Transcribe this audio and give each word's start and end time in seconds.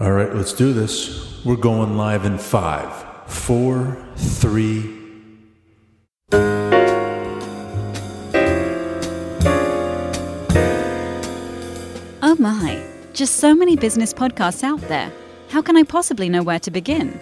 All 0.00 0.12
right, 0.12 0.34
let's 0.34 0.54
do 0.54 0.72
this. 0.72 1.44
We're 1.44 1.56
going 1.56 1.98
live 1.98 2.24
in 2.24 2.38
five, 2.38 2.90
four, 3.30 3.98
three. 4.16 4.96
Oh 12.22 12.34
my, 12.38 12.82
just 13.12 13.36
so 13.36 13.54
many 13.54 13.76
business 13.76 14.14
podcasts 14.14 14.64
out 14.64 14.80
there. 14.88 15.12
How 15.50 15.60
can 15.60 15.76
I 15.76 15.82
possibly 15.82 16.30
know 16.30 16.42
where 16.42 16.60
to 16.60 16.70
begin? 16.70 17.20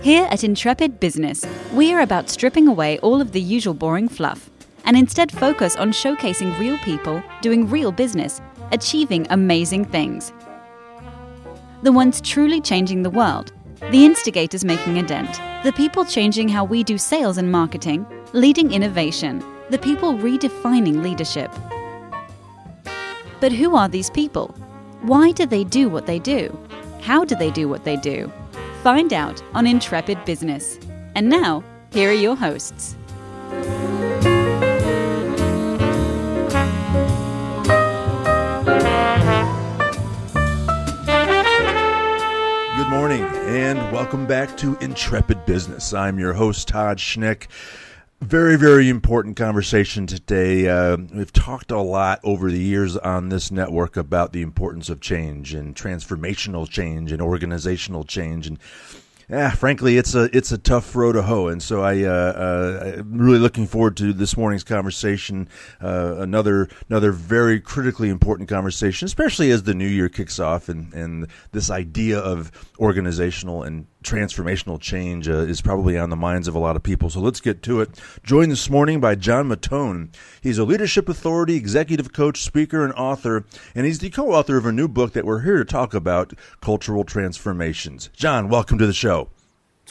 Here 0.00 0.26
at 0.30 0.42
Intrepid 0.42 0.98
Business, 1.00 1.44
we 1.74 1.92
are 1.92 2.00
about 2.00 2.30
stripping 2.30 2.66
away 2.66 2.98
all 3.00 3.20
of 3.20 3.32
the 3.32 3.42
usual 3.42 3.74
boring 3.74 4.08
fluff 4.08 4.48
and 4.86 4.96
instead 4.96 5.30
focus 5.30 5.76
on 5.76 5.92
showcasing 5.92 6.58
real 6.58 6.78
people 6.78 7.22
doing 7.42 7.68
real 7.68 7.92
business, 7.92 8.40
achieving 8.72 9.26
amazing 9.28 9.84
things. 9.84 10.32
The 11.84 11.92
ones 11.92 12.22
truly 12.22 12.62
changing 12.62 13.02
the 13.02 13.10
world, 13.10 13.52
the 13.90 14.06
instigators 14.06 14.64
making 14.64 14.98
a 14.98 15.02
dent, 15.02 15.38
the 15.64 15.72
people 15.72 16.06
changing 16.06 16.48
how 16.48 16.64
we 16.64 16.82
do 16.82 16.96
sales 16.96 17.36
and 17.36 17.52
marketing, 17.52 18.06
leading 18.32 18.72
innovation, 18.72 19.44
the 19.68 19.76
people 19.76 20.14
redefining 20.14 21.02
leadership. 21.02 21.52
But 23.38 23.52
who 23.52 23.76
are 23.76 23.86
these 23.90 24.08
people? 24.08 24.48
Why 25.02 25.32
do 25.32 25.44
they 25.44 25.62
do 25.62 25.90
what 25.90 26.06
they 26.06 26.18
do? 26.18 26.58
How 27.02 27.22
do 27.22 27.36
they 27.36 27.50
do 27.50 27.68
what 27.68 27.84
they 27.84 27.98
do? 27.98 28.32
Find 28.82 29.12
out 29.12 29.42
on 29.52 29.66
Intrepid 29.66 30.24
Business. 30.24 30.78
And 31.14 31.28
now, 31.28 31.62
here 31.92 32.08
are 32.08 32.14
your 32.14 32.34
hosts. 32.34 32.96
Morning 42.94 43.24
and 43.24 43.76
welcome 43.92 44.24
back 44.24 44.56
to 44.56 44.76
Intrepid 44.76 45.44
Business. 45.46 45.92
I'm 45.92 46.16
your 46.16 46.32
host, 46.32 46.68
Todd 46.68 46.98
Schnick. 46.98 47.48
Very, 48.20 48.56
very 48.56 48.88
important 48.88 49.36
conversation 49.36 50.06
today. 50.06 50.68
Uh, 50.68 50.98
we've 51.12 51.32
talked 51.32 51.72
a 51.72 51.80
lot 51.80 52.20
over 52.22 52.52
the 52.52 52.62
years 52.62 52.96
on 52.96 53.30
this 53.30 53.50
network 53.50 53.96
about 53.96 54.32
the 54.32 54.42
importance 54.42 54.88
of 54.90 55.00
change 55.00 55.54
and 55.54 55.74
transformational 55.74 56.70
change 56.70 57.10
and 57.10 57.20
organizational 57.20 58.04
change. 58.04 58.46
And 58.46 58.60
yeah, 59.28 59.50
frankly, 59.50 59.96
it's 59.96 60.14
a 60.14 60.34
it's 60.36 60.52
a 60.52 60.58
tough 60.58 60.94
row 60.94 61.12
to 61.12 61.22
hoe, 61.22 61.48
and 61.48 61.62
so 61.62 61.82
I, 61.82 62.02
uh, 62.02 62.10
uh, 62.10 63.02
really 63.06 63.38
looking 63.38 63.66
forward 63.66 63.96
to 63.98 64.12
this 64.12 64.36
morning's 64.36 64.64
conversation. 64.64 65.48
Uh, 65.80 66.16
another 66.18 66.68
another 66.88 67.12
very 67.12 67.60
critically 67.60 68.10
important 68.10 68.48
conversation, 68.48 69.06
especially 69.06 69.50
as 69.50 69.62
the 69.62 69.74
new 69.74 69.86
year 69.86 70.08
kicks 70.08 70.38
off, 70.38 70.68
and 70.68 70.92
and 70.92 71.28
this 71.52 71.70
idea 71.70 72.18
of 72.18 72.52
organizational 72.78 73.62
and 73.62 73.86
transformational 74.04 74.80
change 74.80 75.28
uh, 75.28 75.38
is 75.38 75.60
probably 75.60 75.98
on 75.98 76.10
the 76.10 76.16
minds 76.16 76.46
of 76.46 76.54
a 76.54 76.58
lot 76.58 76.76
of 76.76 76.82
people. 76.82 77.10
So 77.10 77.20
let's 77.20 77.40
get 77.40 77.62
to 77.64 77.80
it. 77.80 78.00
Joined 78.22 78.52
this 78.52 78.70
morning 78.70 79.00
by 79.00 79.14
John 79.14 79.48
Mattone. 79.48 80.14
He's 80.40 80.58
a 80.58 80.64
leadership 80.64 81.08
authority, 81.08 81.56
executive 81.56 82.12
coach, 82.12 82.42
speaker, 82.42 82.84
and 82.84 82.92
author, 82.92 83.44
and 83.74 83.86
he's 83.86 83.98
the 83.98 84.10
co-author 84.10 84.56
of 84.56 84.66
a 84.66 84.72
new 84.72 84.86
book 84.86 85.12
that 85.14 85.24
we're 85.24 85.42
here 85.42 85.58
to 85.58 85.64
talk 85.64 85.94
about: 85.94 86.32
cultural 86.60 87.04
transformations. 87.04 88.10
John, 88.14 88.48
welcome 88.48 88.78
to 88.78 88.86
the 88.86 88.92
show. 88.92 89.30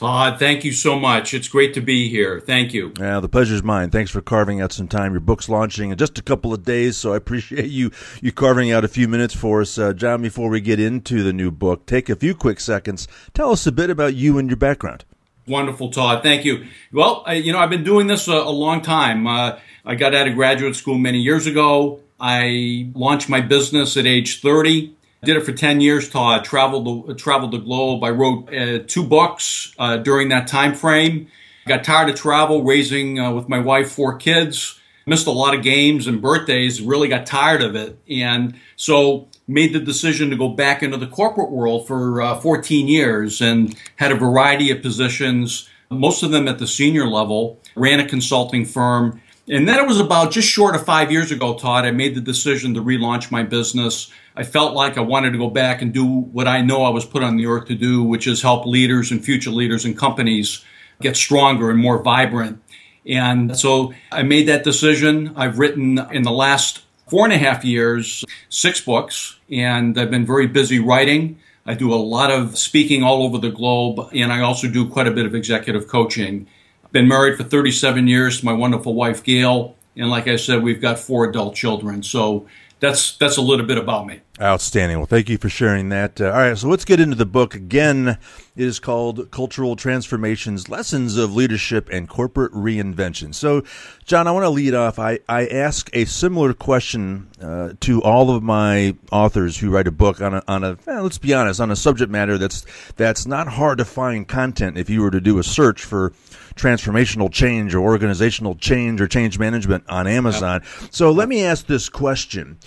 Todd, 0.03 0.37
thank 0.37 0.65
you 0.65 0.73
so 0.73 0.99
much. 0.99 1.33
It's 1.33 1.47
great 1.47 1.73
to 1.75 1.79
be 1.79 2.09
here. 2.09 2.41
Thank 2.41 2.73
you. 2.73 2.91
Yeah, 2.99 3.21
the 3.21 3.29
pleasure's 3.29 3.63
mine. 3.63 3.89
Thanks 3.89 4.11
for 4.11 4.19
carving 4.19 4.59
out 4.59 4.73
some 4.73 4.89
time. 4.89 5.13
Your 5.13 5.21
book's 5.21 5.47
launching 5.47 5.91
in 5.91 5.97
just 5.97 6.19
a 6.19 6.21
couple 6.21 6.53
of 6.53 6.65
days, 6.65 6.97
so 6.97 7.13
I 7.13 7.15
appreciate 7.15 7.69
you 7.69 7.89
you 8.21 8.33
carving 8.33 8.69
out 8.69 8.83
a 8.83 8.89
few 8.89 9.07
minutes 9.07 9.33
for 9.33 9.61
us. 9.61 9.77
Uh, 9.77 9.93
John, 9.93 10.21
before 10.21 10.49
we 10.49 10.59
get 10.59 10.77
into 10.77 11.23
the 11.23 11.31
new 11.31 11.51
book, 11.51 11.85
take 11.85 12.09
a 12.09 12.17
few 12.17 12.35
quick 12.35 12.59
seconds. 12.59 13.07
Tell 13.33 13.51
us 13.51 13.65
a 13.65 13.71
bit 13.71 13.89
about 13.89 14.13
you 14.13 14.37
and 14.37 14.49
your 14.49 14.57
background. 14.57 15.05
Wonderful, 15.47 15.89
Todd. 15.89 16.21
Thank 16.21 16.43
you. 16.43 16.65
Well, 16.91 17.23
I, 17.25 17.35
you 17.35 17.53
know, 17.53 17.59
I've 17.59 17.69
been 17.69 17.85
doing 17.85 18.07
this 18.07 18.27
a, 18.27 18.33
a 18.33 18.51
long 18.51 18.81
time. 18.81 19.25
Uh, 19.25 19.57
I 19.85 19.95
got 19.95 20.13
out 20.13 20.27
of 20.27 20.35
graduate 20.35 20.75
school 20.75 20.97
many 20.97 21.19
years 21.19 21.47
ago. 21.47 22.01
I 22.19 22.91
launched 22.93 23.29
my 23.29 23.39
business 23.39 23.95
at 23.95 24.05
age 24.05 24.41
30. 24.41 24.97
Did 25.23 25.37
it 25.37 25.45
for 25.45 25.53
10 25.53 25.79
years, 25.79 26.09
Todd. 26.09 26.43
Traveled 26.43 27.07
the, 27.07 27.15
traveled 27.15 27.51
the 27.51 27.59
globe. 27.59 28.03
I 28.03 28.09
wrote 28.09 28.53
uh, 28.53 28.79
two 28.85 29.05
books 29.05 29.73
uh, 29.79 29.97
during 29.97 30.29
that 30.29 30.47
time 30.47 30.73
frame. 30.73 31.27
Got 31.65 31.85
tired 31.85 32.09
of 32.09 32.15
travel, 32.15 32.63
raising 32.63 33.19
uh, 33.19 33.31
with 33.31 33.47
my 33.47 33.59
wife 33.59 33.89
four 33.89 34.17
kids. 34.17 34.79
Missed 35.05 35.27
a 35.27 35.31
lot 35.31 35.55
of 35.55 35.63
games 35.63 36.07
and 36.07 36.21
birthdays. 36.21 36.81
Really 36.81 37.07
got 37.07 37.25
tired 37.25 37.61
of 37.61 37.75
it, 37.75 37.97
and 38.09 38.59
so 38.75 39.29
made 39.47 39.73
the 39.73 39.79
decision 39.79 40.29
to 40.29 40.35
go 40.35 40.49
back 40.49 40.83
into 40.83 40.97
the 40.97 41.07
corporate 41.07 41.51
world 41.51 41.87
for 41.87 42.21
uh, 42.21 42.39
14 42.39 42.87
years 42.87 43.41
and 43.41 43.75
had 43.97 44.11
a 44.11 44.15
variety 44.15 44.71
of 44.71 44.81
positions. 44.81 45.69
Most 45.89 46.23
of 46.23 46.31
them 46.31 46.47
at 46.49 46.59
the 46.59 46.67
senior 46.67 47.07
level. 47.07 47.59
Ran 47.75 47.99
a 47.99 48.07
consulting 48.07 48.65
firm. 48.65 49.21
And 49.49 49.67
then 49.67 49.77
it 49.77 49.87
was 49.87 49.99
about 49.99 50.31
just 50.31 50.47
short 50.47 50.73
of 50.73 50.85
five 50.85 51.11
years 51.11 51.31
ago, 51.31 51.55
Todd, 51.55 51.83
I 51.83 51.91
made 51.91 52.15
the 52.15 52.21
decision 52.21 52.73
to 52.75 52.81
relaunch 52.81 53.29
my 53.29 53.43
business. 53.43 54.09
I 54.37 54.43
felt 54.43 54.73
like 54.73 54.97
I 54.97 55.01
wanted 55.01 55.31
to 55.31 55.37
go 55.37 55.49
back 55.49 55.81
and 55.81 55.93
do 55.93 56.05
what 56.05 56.47
I 56.47 56.61
know 56.61 56.83
I 56.83 56.89
was 56.89 57.05
put 57.05 57.23
on 57.23 57.35
the 57.35 57.47
earth 57.47 57.67
to 57.67 57.75
do, 57.75 58.03
which 58.03 58.25
is 58.25 58.41
help 58.41 58.65
leaders 58.65 59.11
and 59.11 59.23
future 59.23 59.51
leaders 59.51 59.83
and 59.83 59.97
companies 59.97 60.63
get 61.01 61.17
stronger 61.17 61.69
and 61.69 61.79
more 61.79 62.01
vibrant. 62.01 62.61
And 63.05 63.57
so 63.57 63.93
I 64.13 64.23
made 64.23 64.47
that 64.47 64.63
decision. 64.63 65.33
I've 65.35 65.59
written 65.59 65.99
in 66.11 66.23
the 66.23 66.31
last 66.31 66.83
four 67.07 67.25
and 67.25 67.33
a 67.33 67.37
half 67.37 67.65
years 67.65 68.23
six 68.47 68.79
books, 68.79 69.37
and 69.51 69.99
I've 69.99 70.09
been 70.09 70.25
very 70.25 70.47
busy 70.47 70.79
writing. 70.79 71.37
I 71.65 71.73
do 71.73 71.93
a 71.93 71.95
lot 71.95 72.31
of 72.31 72.57
speaking 72.57 73.03
all 73.03 73.23
over 73.23 73.37
the 73.37 73.49
globe, 73.49 74.09
and 74.13 74.31
I 74.31 74.39
also 74.39 74.69
do 74.69 74.87
quite 74.87 75.07
a 75.07 75.11
bit 75.11 75.25
of 75.25 75.35
executive 75.35 75.87
coaching. 75.87 76.47
Been 76.93 77.07
married 77.07 77.37
for 77.37 77.43
37 77.43 78.07
years 78.07 78.39
to 78.39 78.45
my 78.45 78.53
wonderful 78.53 78.93
wife, 78.93 79.23
Gail. 79.23 79.75
And 79.97 80.11
like 80.11 80.27
I 80.27 80.35
said, 80.35 80.61
we've 80.61 80.79
got 80.79 80.99
four 80.99 81.25
adult 81.25 81.55
children. 81.55 82.03
So 82.03 82.47
that's 82.79 83.17
that's 83.17 83.37
a 83.37 83.41
little 83.41 83.65
bit 83.65 83.79
about 83.79 84.05
me. 84.05 84.21
Outstanding. 84.41 84.97
Well, 84.97 85.05
thank 85.05 85.29
you 85.29 85.37
for 85.37 85.47
sharing 85.47 85.89
that. 85.89 86.19
Uh, 86.19 86.25
all 86.25 86.31
right, 86.31 86.57
so 86.57 86.67
let's 86.67 86.85
get 86.85 86.99
into 86.99 87.15
the 87.15 87.25
book. 87.25 87.53
Again, 87.53 88.07
it 88.07 88.17
is 88.55 88.79
called 88.79 89.29
Cultural 89.29 89.75
Transformations 89.75 90.67
Lessons 90.67 91.17
of 91.17 91.35
Leadership 91.35 91.87
and 91.91 92.09
Corporate 92.09 92.51
Reinvention. 92.51 93.35
So, 93.35 93.63
John, 94.05 94.25
I 94.25 94.31
want 94.31 94.45
to 94.45 94.49
lead 94.49 94.73
off. 94.73 94.97
I, 94.97 95.19
I 95.29 95.45
ask 95.45 95.87
a 95.93 96.05
similar 96.05 96.55
question 96.55 97.29
uh, 97.39 97.73
to 97.81 98.01
all 98.01 98.35
of 98.35 98.41
my 98.41 98.95
authors 99.11 99.59
who 99.59 99.69
write 99.69 99.87
a 99.87 99.91
book 99.91 100.19
on 100.19 100.33
a, 100.33 100.43
on 100.47 100.63
a 100.63 100.79
eh, 100.87 100.99
let's 100.99 101.19
be 101.19 101.35
honest, 101.35 101.61
on 101.61 101.69
a 101.69 101.75
subject 101.75 102.11
matter 102.11 102.39
that's 102.39 102.65
that's 102.95 103.27
not 103.27 103.47
hard 103.47 103.77
to 103.77 103.85
find 103.85 104.27
content 104.27 104.79
if 104.79 104.89
you 104.89 105.03
were 105.03 105.11
to 105.11 105.21
do 105.21 105.37
a 105.37 105.43
search 105.43 105.83
for 105.83 106.11
transformational 106.55 107.31
change 107.31 107.75
or 107.75 107.81
organizational 107.81 108.55
change 108.55 108.99
or 108.99 109.07
change 109.07 109.37
management 109.37 109.83
on 109.89 110.07
Amazon. 110.07 110.61
Yep. 110.81 110.93
So 110.93 111.11
let 111.11 111.29
me 111.29 111.43
ask 111.43 111.67
this 111.67 111.87
question. 111.87 112.57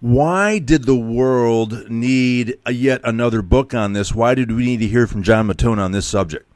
Why 0.00 0.58
did 0.58 0.84
the 0.84 0.96
world 0.96 1.90
need 1.90 2.58
a, 2.66 2.72
yet 2.72 3.00
another 3.04 3.42
book 3.42 3.74
on 3.74 3.92
this? 3.92 4.14
Why 4.14 4.34
did 4.34 4.52
we 4.52 4.64
need 4.64 4.80
to 4.80 4.86
hear 4.86 5.06
from 5.06 5.22
John 5.22 5.48
Mattone 5.48 5.78
on 5.78 5.92
this 5.92 6.06
subject? 6.06 6.50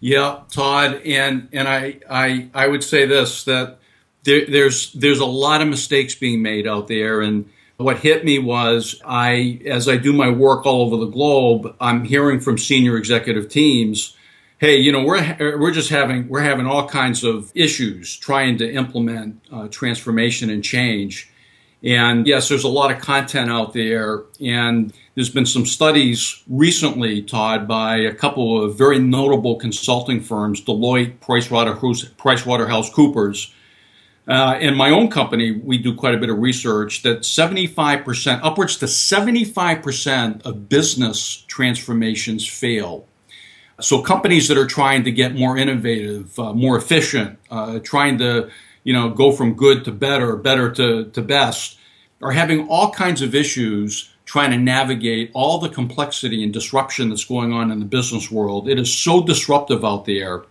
Yeah, 0.00 0.40
Todd, 0.50 1.00
and 1.04 1.48
and 1.52 1.68
I 1.68 2.00
I, 2.08 2.48
I 2.54 2.68
would 2.68 2.84
say 2.84 3.06
this 3.06 3.44
that 3.44 3.78
there, 4.24 4.44
there's 4.46 4.92
there's 4.92 5.20
a 5.20 5.26
lot 5.26 5.62
of 5.62 5.68
mistakes 5.68 6.14
being 6.14 6.42
made 6.42 6.66
out 6.66 6.88
there, 6.88 7.22
and 7.22 7.48
what 7.78 7.98
hit 7.98 8.24
me 8.24 8.38
was 8.38 9.00
I 9.04 9.60
as 9.64 9.88
I 9.88 9.96
do 9.96 10.12
my 10.12 10.28
work 10.28 10.66
all 10.66 10.82
over 10.82 10.96
the 10.96 11.10
globe, 11.10 11.74
I'm 11.80 12.04
hearing 12.04 12.40
from 12.40 12.58
senior 12.58 12.96
executive 12.96 13.48
teams 13.48 14.16
hey, 14.58 14.76
you 14.76 14.92
know, 14.92 15.04
we're 15.04 15.58
we're 15.58 15.72
just 15.72 15.90
having 15.90 16.28
we're 16.28 16.42
having 16.42 16.66
all 16.66 16.88
kinds 16.88 17.24
of 17.24 17.52
issues 17.54 18.16
trying 18.16 18.58
to 18.58 18.70
implement 18.70 19.42
uh, 19.52 19.68
transformation 19.68 20.50
and 20.50 20.62
change. 20.64 21.30
And 21.82 22.26
yes, 22.26 22.48
there's 22.48 22.64
a 22.64 22.68
lot 22.68 22.90
of 22.90 23.00
content 23.00 23.50
out 23.50 23.74
there, 23.74 24.24
and 24.40 24.92
there's 25.14 25.30
been 25.30 25.46
some 25.46 25.66
studies 25.66 26.42
recently, 26.48 27.22
Todd, 27.22 27.68
by 27.68 27.98
a 27.98 28.14
couple 28.14 28.64
of 28.64 28.76
very 28.76 28.98
notable 28.98 29.54
consulting 29.56 30.20
firms, 30.20 30.60
Deloitte, 30.62 31.18
PricewaterhouseCoopers. 31.18 33.52
Uh, 34.26 34.58
in 34.60 34.74
my 34.74 34.90
own 34.90 35.08
company, 35.08 35.52
we 35.52 35.78
do 35.78 35.94
quite 35.94 36.14
a 36.14 36.18
bit 36.18 36.30
of 36.30 36.38
research 36.38 37.02
that 37.02 37.20
75%, 37.20 38.40
upwards 38.42 38.76
to 38.78 38.86
75% 38.86 40.44
of 40.44 40.68
business 40.68 41.44
transformations 41.46 42.48
fail 42.48 43.06
so 43.80 44.00
companies 44.00 44.48
that 44.48 44.56
are 44.56 44.66
trying 44.66 45.04
to 45.04 45.10
get 45.10 45.34
more 45.34 45.56
innovative, 45.56 46.38
uh, 46.38 46.52
more 46.52 46.76
efficient, 46.76 47.38
uh, 47.50 47.78
trying 47.80 48.18
to 48.18 48.50
you 48.86 48.92
know 48.92 49.10
go 49.10 49.32
from 49.32 49.54
good 49.54 49.84
to 49.84 49.90
better, 49.90 50.36
better 50.36 50.70
to, 50.70 51.06
to 51.10 51.20
best, 51.20 51.76
are 52.22 52.30
having 52.30 52.68
all 52.68 52.92
kinds 52.92 53.20
of 53.20 53.34
issues 53.34 54.14
trying 54.24 54.52
to 54.52 54.56
navigate 54.56 55.30
all 55.34 55.58
the 55.58 55.68
complexity 55.68 56.42
and 56.44 56.52
disruption 56.52 57.08
that's 57.08 57.24
going 57.24 57.52
on 57.52 57.72
in 57.72 57.80
the 57.80 57.84
business 57.84 58.30
world. 58.30 58.68
It 58.68 58.78
is 58.78 58.96
so 58.96 59.24
disruptive 59.24 59.84
out 59.84 60.04
there. 60.04 60.44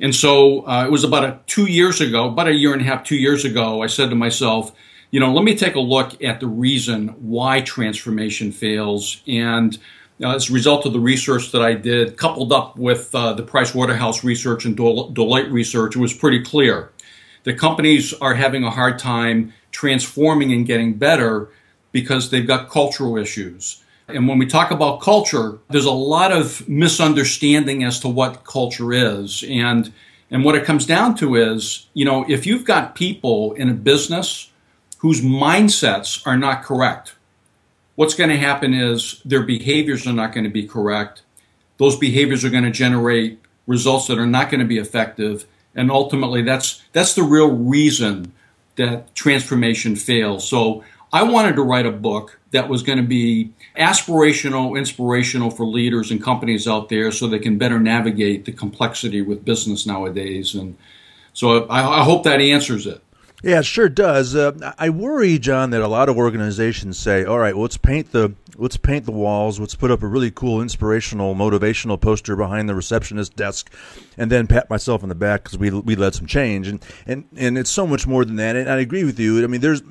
And 0.00 0.14
so 0.14 0.66
uh, 0.66 0.84
it 0.86 0.92
was 0.92 1.02
about 1.02 1.24
a, 1.24 1.40
two 1.46 1.66
years 1.66 2.00
ago, 2.00 2.28
about 2.28 2.48
a 2.48 2.54
year 2.54 2.72
and 2.72 2.82
a 2.82 2.84
half, 2.84 3.04
two 3.04 3.16
years 3.16 3.44
ago, 3.44 3.82
I 3.82 3.88
said 3.88 4.10
to 4.10 4.16
myself, 4.16 4.72
you 5.10 5.20
know, 5.20 5.32
let 5.32 5.44
me 5.44 5.56
take 5.56 5.74
a 5.74 5.80
look 5.80 6.22
at 6.22 6.40
the 6.40 6.46
reason 6.46 7.08
why 7.20 7.60
transformation 7.60 8.52
fails 8.52 9.22
and 9.26 9.76
uh, 10.22 10.36
as 10.36 10.50
a 10.50 10.52
result 10.52 10.86
of 10.86 10.92
the 10.92 11.00
research 11.00 11.50
that 11.50 11.62
I 11.62 11.74
did, 11.74 12.16
coupled 12.16 12.52
up 12.52 12.76
with 12.76 13.12
uh, 13.12 13.32
the 13.32 13.42
Price 13.42 13.74
Waterhouse 13.74 14.22
research 14.22 14.64
and 14.64 14.76
Deloitte 14.76 15.50
research, 15.50 15.96
it 15.96 15.98
was 15.98 16.12
pretty 16.12 16.42
clear 16.44 16.92
that 17.44 17.58
companies 17.58 18.12
are 18.14 18.34
having 18.34 18.64
a 18.64 18.70
hard 18.70 18.98
time 18.98 19.52
transforming 19.70 20.52
and 20.52 20.66
getting 20.66 20.94
better 20.94 21.48
because 21.90 22.30
they've 22.30 22.46
got 22.46 22.70
cultural 22.70 23.16
issues. 23.16 23.82
And 24.08 24.28
when 24.28 24.38
we 24.38 24.46
talk 24.46 24.70
about 24.70 25.00
culture, 25.00 25.58
there's 25.70 25.84
a 25.84 25.90
lot 25.90 26.32
of 26.32 26.68
misunderstanding 26.68 27.84
as 27.84 28.00
to 28.00 28.08
what 28.08 28.44
culture 28.44 28.92
is. 28.92 29.44
And, 29.48 29.92
and 30.30 30.44
what 30.44 30.54
it 30.54 30.64
comes 30.64 30.86
down 30.86 31.14
to 31.16 31.36
is, 31.36 31.86
you 31.94 32.04
know, 32.04 32.24
if 32.28 32.46
you've 32.46 32.64
got 32.64 32.94
people 32.94 33.52
in 33.54 33.68
a 33.68 33.74
business 33.74 34.50
whose 34.98 35.20
mindsets 35.20 36.26
are 36.26 36.36
not 36.36 36.62
correct, 36.62 37.14
what's 37.94 38.14
going 38.14 38.30
to 38.30 38.36
happen 38.36 38.74
is 38.74 39.20
their 39.24 39.42
behaviors 39.42 40.06
are 40.06 40.12
not 40.12 40.32
going 40.32 40.44
to 40.44 40.50
be 40.50 40.66
correct. 40.66 41.22
Those 41.78 41.96
behaviors 41.96 42.44
are 42.44 42.50
going 42.50 42.64
to 42.64 42.70
generate 42.70 43.40
results 43.66 44.08
that 44.08 44.18
are 44.18 44.26
not 44.26 44.50
going 44.50 44.60
to 44.60 44.66
be 44.66 44.78
effective. 44.78 45.46
And 45.74 45.90
ultimately, 45.90 46.42
that's, 46.42 46.82
that's 46.92 47.14
the 47.14 47.22
real 47.22 47.50
reason 47.50 48.32
that 48.76 49.14
transformation 49.14 49.96
fails. 49.96 50.48
So 50.48 50.84
I 51.12 51.22
wanted 51.22 51.56
to 51.56 51.62
write 51.62 51.86
a 51.86 51.92
book 51.92 52.38
that 52.52 52.68
was 52.68 52.82
going 52.82 52.98
to 52.98 53.04
be 53.04 53.52
aspirational, 53.76 54.78
inspirational 54.78 55.50
for 55.50 55.66
leaders 55.66 56.10
and 56.10 56.22
companies 56.22 56.68
out 56.68 56.88
there 56.88 57.10
so 57.10 57.26
they 57.26 57.38
can 57.38 57.58
better 57.58 57.78
navigate 57.78 58.44
the 58.44 58.52
complexity 58.52 59.22
with 59.22 59.44
business 59.44 59.86
nowadays. 59.86 60.54
And 60.54 60.76
so 61.32 61.64
I, 61.66 62.00
I 62.00 62.04
hope 62.04 62.24
that 62.24 62.40
answers 62.40 62.86
it. 62.86 63.02
Yeah, 63.42 63.58
it 63.58 63.66
sure 63.66 63.88
does. 63.88 64.36
Uh, 64.36 64.72
I 64.78 64.90
worry, 64.90 65.36
John, 65.38 65.70
that 65.70 65.82
a 65.82 65.88
lot 65.88 66.08
of 66.08 66.16
organizations 66.16 66.96
say, 66.96 67.24
"All 67.24 67.40
right, 67.40 67.54
well, 67.54 67.62
let's 67.62 67.76
paint 67.76 68.12
the 68.12 68.34
let's 68.56 68.76
paint 68.76 69.04
the 69.04 69.12
walls. 69.12 69.58
Let's 69.58 69.74
put 69.74 69.90
up 69.90 70.02
a 70.02 70.06
really 70.06 70.30
cool, 70.30 70.62
inspirational, 70.62 71.34
motivational 71.34 72.00
poster 72.00 72.36
behind 72.36 72.68
the 72.68 72.74
receptionist 72.76 73.34
desk, 73.34 73.72
and 74.16 74.30
then 74.30 74.46
pat 74.46 74.70
myself 74.70 75.02
on 75.02 75.08
the 75.08 75.16
back 75.16 75.42
because 75.42 75.58
we 75.58 75.70
we 75.70 75.96
led 75.96 76.14
some 76.14 76.26
change." 76.26 76.68
And 76.68 76.84
and 77.04 77.24
and 77.36 77.58
it's 77.58 77.70
so 77.70 77.84
much 77.84 78.06
more 78.06 78.24
than 78.24 78.36
that. 78.36 78.54
And 78.54 78.70
I 78.70 78.78
agree 78.78 79.02
with 79.02 79.18
you. 79.18 79.42
I 79.42 79.48
mean, 79.48 79.60
there's 79.60 79.82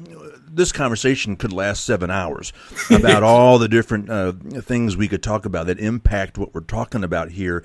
this 0.54 0.72
conversation 0.72 1.36
could 1.36 1.54
last 1.54 1.86
seven 1.86 2.10
hours 2.10 2.54
about 2.90 3.24
all 3.24 3.58
the 3.58 3.68
different 3.68 4.10
uh, 4.10 4.34
things 4.62 4.96
we 4.96 5.08
could 5.08 5.24
talk 5.24 5.46
about 5.46 5.68
that 5.68 5.80
impact 5.80 6.38
what 6.38 6.54
we're 6.54 6.62
talking 6.62 7.04
about 7.04 7.32
here. 7.32 7.64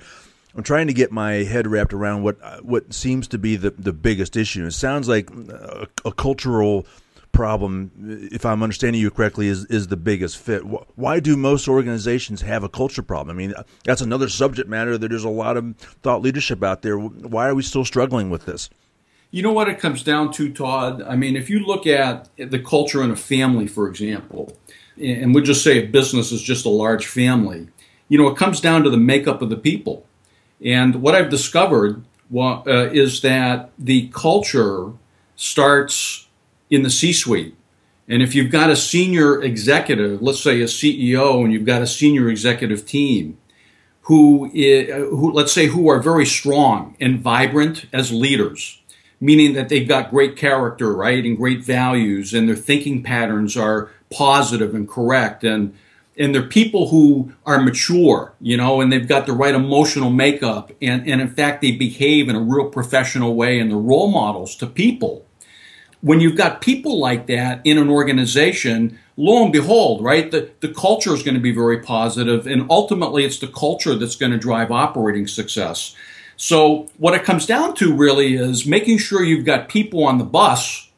I'm 0.57 0.63
trying 0.63 0.87
to 0.87 0.93
get 0.93 1.11
my 1.11 1.33
head 1.43 1.67
wrapped 1.67 1.93
around 1.93 2.23
what 2.23 2.41
uh, 2.41 2.57
what 2.61 2.91
seems 2.91 3.27
to 3.27 3.37
be 3.37 3.55
the, 3.57 3.69
the 3.69 3.93
biggest 3.93 4.35
issue. 4.35 4.65
It 4.65 4.71
sounds 4.71 5.07
like 5.07 5.29
a, 5.29 5.87
a 6.03 6.11
cultural 6.11 6.87
problem, 7.31 7.91
if 8.31 8.43
I'm 8.43 8.63
understanding 8.63 8.99
you 8.99 9.11
correctly, 9.11 9.47
is 9.47 9.65
is 9.65 9.89
the 9.89 9.97
biggest 9.97 10.39
fit. 10.39 10.63
Why 10.95 11.19
do 11.19 11.37
most 11.37 11.67
organizations 11.67 12.41
have 12.41 12.63
a 12.63 12.69
culture 12.69 13.03
problem? 13.03 13.35
I 13.35 13.37
mean, 13.37 13.53
uh, 13.53 13.63
that's 13.83 14.01
another 14.01 14.27
subject 14.27 14.67
matter 14.67 14.97
that 14.97 15.07
there's 15.09 15.23
a 15.23 15.29
lot 15.29 15.57
of 15.57 15.77
thought 16.01 16.23
leadership 16.23 16.63
out 16.63 16.81
there. 16.81 16.97
Why 16.97 17.47
are 17.49 17.53
we 17.53 17.61
still 17.61 17.85
struggling 17.85 18.31
with 18.31 18.45
this? 18.45 18.71
You 19.29 19.43
know 19.43 19.53
what 19.53 19.69
it 19.69 19.77
comes 19.77 20.01
down 20.01 20.31
to, 20.33 20.51
Todd? 20.51 21.03
I 21.03 21.15
mean, 21.15 21.35
if 21.35 21.51
you 21.51 21.59
look 21.59 21.85
at 21.85 22.29
the 22.37 22.57
culture 22.57 23.03
in 23.03 23.11
a 23.11 23.15
family, 23.15 23.67
for 23.67 23.87
example, 23.87 24.57
and 24.99 25.35
we'll 25.35 25.43
just 25.43 25.63
say 25.63 25.83
a 25.83 25.85
business 25.85 26.31
is 26.31 26.41
just 26.41 26.65
a 26.65 26.69
large 26.69 27.05
family, 27.05 27.67
you 28.09 28.17
know, 28.17 28.27
it 28.27 28.37
comes 28.37 28.59
down 28.59 28.83
to 28.85 28.89
the 28.89 28.97
makeup 28.97 29.43
of 29.43 29.51
the 29.51 29.57
people. 29.57 30.06
And 30.63 30.95
what 31.01 31.15
I've 31.15 31.29
discovered 31.29 32.03
uh, 32.35 32.61
is 32.91 33.21
that 33.21 33.71
the 33.77 34.09
culture 34.09 34.91
starts 35.35 36.27
in 36.69 36.83
the 36.83 36.89
C 36.89 37.13
suite. 37.13 37.55
And 38.07 38.21
if 38.21 38.33
you've 38.33 38.51
got 38.51 38.69
a 38.69 38.75
senior 38.75 39.41
executive, 39.41 40.21
let's 40.21 40.41
say 40.41 40.61
a 40.61 40.65
CEO, 40.65 41.43
and 41.43 41.51
you've 41.51 41.65
got 41.65 41.81
a 41.81 41.87
senior 41.87 42.29
executive 42.29 42.85
team 42.85 43.37
who, 44.01 44.49
is, 44.53 44.87
who 44.87 45.31
let's 45.31 45.51
say, 45.51 45.67
who 45.67 45.89
are 45.89 45.99
very 46.01 46.25
strong 46.25 46.95
and 47.01 47.19
vibrant 47.19 47.85
as 47.91 48.11
leaders, 48.11 48.81
meaning 49.19 49.53
that 49.53 49.67
they've 49.67 49.87
got 49.87 50.09
great 50.09 50.37
character, 50.37 50.93
right, 50.93 51.25
and 51.25 51.35
great 51.35 51.63
values, 51.63 52.33
and 52.33 52.47
their 52.47 52.55
thinking 52.55 53.03
patterns 53.03 53.57
are 53.57 53.91
positive 54.09 54.73
and 54.73 54.87
correct, 54.87 55.43
and 55.43 55.77
and 56.17 56.33
they're 56.33 56.41
people 56.41 56.89
who 56.89 57.31
are 57.45 57.61
mature, 57.61 58.33
you 58.41 58.57
know, 58.57 58.81
and 58.81 58.91
they've 58.91 59.07
got 59.07 59.25
the 59.25 59.33
right 59.33 59.53
emotional 59.53 60.09
makeup, 60.09 60.71
and, 60.81 61.07
and 61.07 61.21
in 61.21 61.29
fact, 61.29 61.61
they 61.61 61.71
behave 61.71 62.27
in 62.27 62.35
a 62.35 62.41
real 62.41 62.69
professional 62.69 63.35
way 63.35 63.59
and 63.59 63.69
they're 63.69 63.77
role 63.77 64.09
models 64.09 64.55
to 64.55 64.67
people. 64.67 65.25
When 66.01 66.19
you've 66.19 66.37
got 66.37 66.61
people 66.61 66.99
like 66.99 67.27
that 67.27 67.61
in 67.63 67.77
an 67.77 67.89
organization, 67.89 68.99
lo 69.15 69.43
and 69.43 69.51
behold, 69.51 70.03
right, 70.03 70.29
the, 70.29 70.49
the 70.59 70.73
culture 70.73 71.13
is 71.13 71.23
going 71.23 71.35
to 71.35 71.41
be 71.41 71.53
very 71.53 71.79
positive, 71.79 72.45
and 72.47 72.67
ultimately, 72.69 73.25
it's 73.25 73.39
the 73.39 73.47
culture 73.47 73.95
that's 73.95 74.15
going 74.15 74.31
to 74.31 74.37
drive 74.37 74.71
operating 74.71 75.27
success. 75.27 75.95
So, 76.35 76.87
what 76.97 77.15
it 77.15 77.23
comes 77.23 77.47
down 77.47 77.73
to 77.75 77.95
really 77.95 78.35
is 78.35 78.65
making 78.65 78.99
sure 78.99 79.23
you've 79.23 79.45
got 79.45 79.69
people 79.69 80.05
on 80.05 80.19
the 80.19 80.23
bus 80.23 80.91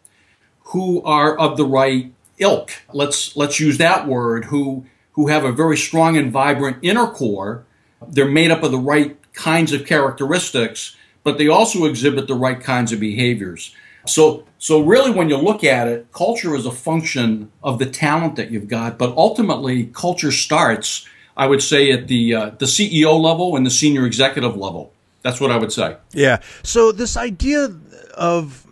who 0.63 1.01
are 1.03 1.37
of 1.37 1.55
the 1.55 1.65
right 1.65 2.11
ilk. 2.37 2.71
Let's 2.93 3.35
let's 3.37 3.59
use 3.59 3.77
that 3.77 4.05
word. 4.05 4.45
Who 4.45 4.85
who 5.19 5.27
have 5.27 5.43
a 5.43 5.51
very 5.51 5.75
strong 5.75 6.15
and 6.15 6.31
vibrant 6.31 6.77
inner 6.81 7.05
core. 7.05 7.65
They're 8.07 8.25
made 8.25 8.51
up 8.51 8.63
of 8.63 8.71
the 8.71 8.77
right 8.77 9.17
kinds 9.33 9.73
of 9.73 9.85
characteristics, 9.85 10.95
but 11.25 11.37
they 11.37 11.49
also 11.49 11.83
exhibit 11.83 12.29
the 12.29 12.35
right 12.35 12.57
kinds 12.57 12.93
of 12.93 13.01
behaviors. 13.01 13.75
So, 14.07 14.45
so 14.59 14.79
really, 14.79 15.11
when 15.11 15.27
you 15.27 15.35
look 15.35 15.65
at 15.65 15.89
it, 15.89 16.09
culture 16.13 16.55
is 16.55 16.65
a 16.65 16.71
function 16.71 17.51
of 17.61 17.79
the 17.79 17.85
talent 17.85 18.37
that 18.37 18.49
you've 18.49 18.69
got, 18.69 18.97
but 18.97 19.13
ultimately, 19.17 19.87
culture 19.87 20.31
starts, 20.31 21.05
I 21.35 21.47
would 21.47 21.61
say, 21.61 21.91
at 21.91 22.07
the 22.07 22.33
uh, 22.33 22.49
the 22.51 22.65
CEO 22.65 23.19
level 23.19 23.57
and 23.57 23.65
the 23.65 23.71
senior 23.71 24.05
executive 24.05 24.55
level. 24.55 24.93
That's 25.21 25.41
what 25.41 25.51
I 25.51 25.57
would 25.57 25.73
say. 25.73 25.97
Yeah. 26.13 26.39
So 26.63 26.93
this 26.93 27.17
idea 27.17 27.75
of 28.13 28.65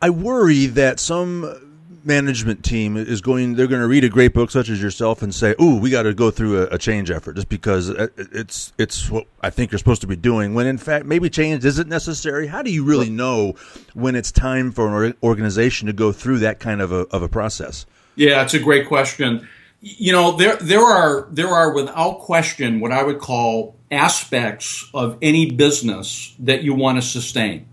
I 0.00 0.10
worry 0.10 0.66
that 0.66 1.00
some 1.00 1.61
management 2.04 2.64
team 2.64 2.96
is 2.96 3.20
going 3.20 3.54
they're 3.54 3.66
going 3.66 3.80
to 3.80 3.86
read 3.86 4.04
a 4.04 4.08
great 4.08 4.32
book 4.32 4.50
such 4.50 4.68
as 4.68 4.82
yourself 4.82 5.22
and 5.22 5.34
say 5.34 5.54
ooh 5.60 5.76
we 5.76 5.90
got 5.90 6.02
to 6.02 6.14
go 6.14 6.30
through 6.30 6.62
a, 6.62 6.66
a, 6.66 6.78
change 6.78 7.10
effort 7.10 7.34
just 7.34 7.48
because 7.48 7.88
it's 7.88 8.72
it's 8.78 9.10
what 9.10 9.26
i 9.40 9.50
think 9.50 9.70
you're 9.70 9.78
supposed 9.78 10.00
to 10.00 10.06
be 10.06 10.16
doing 10.16 10.54
when 10.54 10.66
in 10.66 10.78
fact 10.78 11.06
maybe 11.06 11.30
change 11.30 11.64
isn't 11.64 11.88
necessary. 11.88 12.46
How 12.46 12.62
do 12.62 12.70
you 12.70 12.84
really 12.84 13.10
know 13.10 13.54
when 13.94 14.14
it's 14.16 14.32
time 14.32 14.72
for 14.72 15.04
an 15.04 15.14
organization 15.22 15.86
to 15.86 15.92
go 15.92 16.12
through 16.12 16.38
that 16.40 16.60
kind 16.60 16.80
of 16.80 16.92
a, 16.92 17.06
of 17.10 17.22
a 17.22 17.28
process? 17.28 17.86
Yeah 18.16 18.42
it's 18.42 18.54
a 18.54 18.58
great 18.58 18.88
question. 18.88 19.48
You 19.80 20.12
know 20.12 20.32
there 20.32 20.56
there 20.56 20.82
are 20.82 21.28
there 21.30 21.48
are 21.48 21.72
without 21.74 22.20
question 22.20 22.80
what 22.80 22.92
i 22.92 23.02
would 23.02 23.18
call 23.18 23.76
aspects 23.90 24.88
of 24.94 25.18
any 25.22 25.50
business 25.50 26.34
that 26.38 26.62
you 26.62 26.74
want 26.74 26.96
to 26.98 27.02
sustain. 27.02 27.66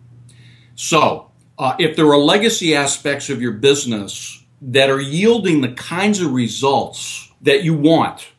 So 0.75 1.28
uh, 1.59 1.75
if 1.77 1.97
there 1.97 2.07
are 2.07 2.17
legacy 2.17 2.73
aspects 2.73 3.29
of 3.29 3.41
your 3.41 3.51
business 3.51 4.41
that 4.61 4.89
are 4.89 5.01
yielding 5.01 5.59
the 5.59 5.73
kinds 5.73 6.21
of 6.21 6.31
results 6.31 7.29
that 7.41 7.63
you 7.63 7.73
want, 7.73 8.29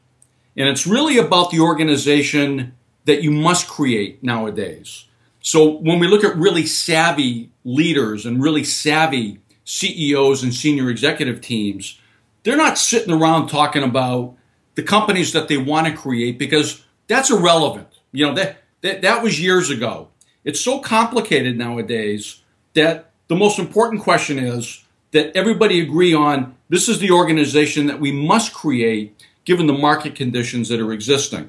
and 0.57 0.69
it's 0.69 0.87
really 0.87 1.19
about 1.19 1.51
the 1.51 1.61
organization 1.61 2.75
that 3.05 3.23
you 3.23 3.31
must 3.31 3.69
create 3.69 4.23
nowadays. 4.23 5.05
So 5.43 5.71
when 5.71 5.99
we 5.99 6.09
look 6.09 6.25
at 6.25 6.37
really 6.37 6.67
savvy 6.67 7.53
leaders 7.63 8.25
and 8.25 8.43
really 8.43 8.65
savvy 8.65 9.41
CEOs 9.65 10.43
and 10.43 10.55
senior 10.55 10.91
executive 10.91 11.41
teams, 11.41 12.01
they're 12.43 12.57
not 12.57 12.79
sitting 12.79 13.13
around 13.13 13.49
talking 13.49 13.83
about 13.83 14.35
the 14.75 14.83
companies 14.83 15.33
that 15.33 15.49
they 15.49 15.59
want 15.59 15.87
to 15.87 15.93
create 15.93 16.39
because 16.39 16.85
that's 17.07 17.31
irrelevant. 17.31 17.89
You 18.13 18.27
know, 18.27 18.35
that, 18.35 18.63
that, 18.81 19.03
that 19.03 19.23
was 19.23 19.41
years 19.41 19.69
ago. 19.69 20.09
It's 20.43 20.61
so 20.61 20.81
complicated 20.81 21.59
nowadays 21.59 22.43
that 22.75 23.10
the 23.31 23.37
most 23.37 23.61
important 23.61 24.03
question 24.03 24.41
is 24.41 24.83
that 25.13 25.31
everybody 25.37 25.81
agree 25.81 26.13
on 26.13 26.57
this 26.69 26.89
is 26.89 26.99
the 26.99 27.13
organization 27.13 27.87
that 27.87 28.01
we 28.01 28.11
must 28.11 28.53
create 28.53 29.25
given 29.45 29.69
the 29.69 29.73
market 29.73 30.17
conditions 30.17 30.69
that 30.69 30.81
are 30.81 30.93
existing. 30.93 31.49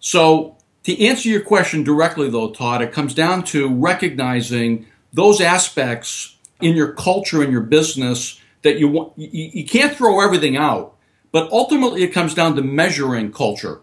So, 0.00 0.56
to 0.82 1.06
answer 1.06 1.28
your 1.28 1.42
question 1.42 1.84
directly, 1.84 2.28
though, 2.28 2.50
Todd, 2.50 2.82
it 2.82 2.90
comes 2.90 3.14
down 3.14 3.44
to 3.44 3.72
recognizing 3.72 4.86
those 5.12 5.40
aspects 5.40 6.36
in 6.60 6.74
your 6.74 6.92
culture 6.92 7.44
and 7.44 7.52
your 7.52 7.60
business 7.60 8.40
that 8.62 8.80
you 8.80 8.88
want. 8.88 9.12
You, 9.16 9.50
you 9.54 9.64
can't 9.64 9.96
throw 9.96 10.18
everything 10.18 10.56
out, 10.56 10.96
but 11.30 11.48
ultimately 11.52 12.02
it 12.02 12.12
comes 12.12 12.34
down 12.34 12.56
to 12.56 12.62
measuring 12.62 13.30
culture. 13.30 13.82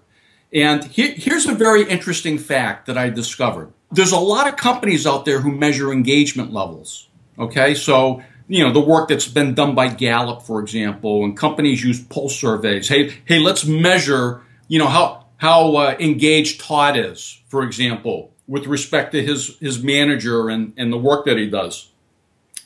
And 0.51 0.83
here, 0.83 1.13
here's 1.15 1.45
a 1.45 1.55
very 1.55 1.83
interesting 1.83 2.37
fact 2.37 2.87
that 2.87 2.97
I 2.97 3.09
discovered. 3.09 3.71
There's 3.89 4.11
a 4.11 4.19
lot 4.19 4.49
of 4.49 4.57
companies 4.57 5.07
out 5.07 5.23
there 5.23 5.39
who 5.39 5.51
measure 5.53 5.93
engagement 5.93 6.51
levels. 6.51 7.07
Okay, 7.41 7.73
so 7.73 8.21
you 8.47 8.63
know 8.63 8.71
the 8.71 8.79
work 8.79 9.09
that's 9.09 9.27
been 9.27 9.55
done 9.55 9.73
by 9.73 9.87
Gallup, 9.87 10.43
for 10.43 10.61
example, 10.61 11.25
and 11.25 11.35
companies 11.35 11.83
use 11.83 11.99
pulse 11.99 12.35
surveys. 12.35 12.87
Hey, 12.87 13.17
hey, 13.25 13.39
let's 13.39 13.65
measure. 13.65 14.41
You 14.67 14.79
know 14.79 14.87
how 14.87 15.25
how 15.37 15.75
uh, 15.75 15.95
engaged 15.99 16.61
Todd 16.61 16.95
is, 16.95 17.41
for 17.47 17.63
example, 17.63 18.31
with 18.47 18.67
respect 18.67 19.11
to 19.13 19.23
his 19.23 19.57
his 19.59 19.81
manager 19.83 20.49
and 20.49 20.73
and 20.77 20.93
the 20.93 20.97
work 20.97 21.25
that 21.25 21.37
he 21.37 21.49
does. 21.49 21.89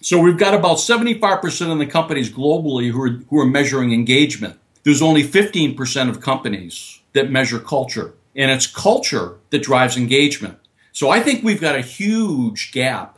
So 0.01 0.19
we've 0.19 0.37
got 0.37 0.53
about 0.53 0.77
75% 0.77 1.71
of 1.71 1.79
the 1.79 1.87
companies 1.87 2.29
globally 2.29 2.91
who 2.91 3.01
are 3.01 3.09
who 3.29 3.39
are 3.39 3.45
measuring 3.45 3.93
engagement. 3.93 4.59
there's 4.83 5.01
only 5.01 5.23
15% 5.23 6.09
of 6.09 6.21
companies 6.21 7.01
that 7.13 7.31
measure 7.31 7.59
culture. 7.59 8.13
And 8.35 8.51
it's 8.51 8.67
culture 8.67 9.37
that 9.49 9.63
drives 9.63 9.97
engagement. 9.97 10.59
So 10.91 11.09
I 11.09 11.21
think 11.21 11.43
we've 11.43 11.59
got 11.59 11.75
a 11.75 11.81
huge 11.81 12.71
gap. 12.71 13.14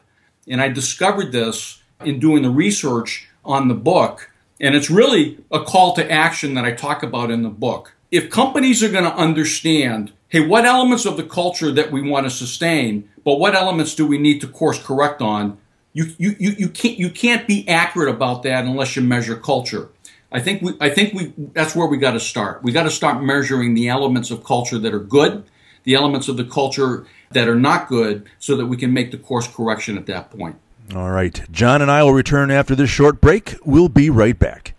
And 0.48 0.62
I 0.62 0.70
discovered 0.70 1.32
this 1.32 1.82
in 2.04 2.20
doing 2.20 2.44
the 2.44 2.50
research 2.50 3.28
on 3.44 3.68
the 3.68 3.74
book. 3.74 4.32
And 4.60 4.76
it's 4.76 4.90
really 4.90 5.38
a 5.52 5.64
call 5.64 5.94
to 5.94 6.12
action 6.12 6.54
that 6.56 6.66
I 6.66 6.72
talk 6.72 7.04
about 7.04 7.32
in 7.32 7.44
the 7.44 7.50
book. 7.50 7.94
If 8.12 8.30
companies 8.30 8.84
are 8.84 8.92
going 8.92 9.04
to 9.04 9.16
understand, 9.16 10.14
hey, 10.30 10.40
what 10.40 10.66
elements 10.66 11.06
of 11.06 11.18
the 11.18 11.24
culture 11.24 11.72
that 11.72 11.92
we 11.92 12.02
want 12.02 12.26
to 12.26 12.30
sustain, 12.30 13.10
but 13.24 13.40
what 13.40 13.56
elements 13.56 13.94
do 13.96 14.08
we 14.08 14.18
need 14.18 14.40
to 14.42 14.48
course 14.48 14.82
correct 14.82 15.22
on? 15.22 15.58
You, 15.94 16.14
you, 16.18 16.36
you, 16.40 16.52
you 16.52 16.70
can't 16.70 16.98
you 16.98 17.10
can't 17.10 17.48
be 17.48 17.68
accurate 17.68 18.14
about 18.14 18.44
that 18.44 18.66
unless 18.66 18.96
you 18.96 19.02
measure 19.02 19.36
culture. 19.36 19.90
I 20.32 20.40
think 20.40 20.62
we 20.62 20.74
I 20.80 20.90
think 20.90 21.14
we 21.14 21.34
that's 21.54 21.76
where 21.76 21.88
we 21.88 21.98
got 21.98 22.12
to 22.12 22.20
start. 22.20 22.62
We 22.62 22.72
got 22.72 22.84
to 22.84 22.92
start 22.92 23.24
measuring 23.24 23.74
the 23.74 23.90
elements 23.90 24.30
of 24.30 24.44
culture 24.44 24.78
that 24.78 24.94
are 24.94 25.00
good, 25.00 25.44
the 25.84 25.96
elements 25.96 26.28
of 26.28 26.38
the 26.38 26.44
culture 26.44 27.08
that 27.32 27.48
are 27.48 27.56
not 27.56 27.88
good, 27.88 28.28
so 28.40 28.56
that 28.58 28.66
we 28.66 28.78
can 28.78 28.94
make 28.94 29.12
the 29.12 29.18
course 29.18 29.48
correction 29.48 29.98
at 29.98 30.06
that 30.08 30.32
point. 30.32 30.56
All 30.96 31.12
right. 31.12 31.42
John 31.52 31.82
and 31.82 31.92
I 31.92 32.04
will 32.04 32.14
return 32.14 32.50
after 32.50 32.76
this 32.76 32.90
short 32.90 33.20
break. 33.20 33.56
We'll 33.66 33.90
be 33.90 34.10
right 34.10 34.38
back. 34.38 34.74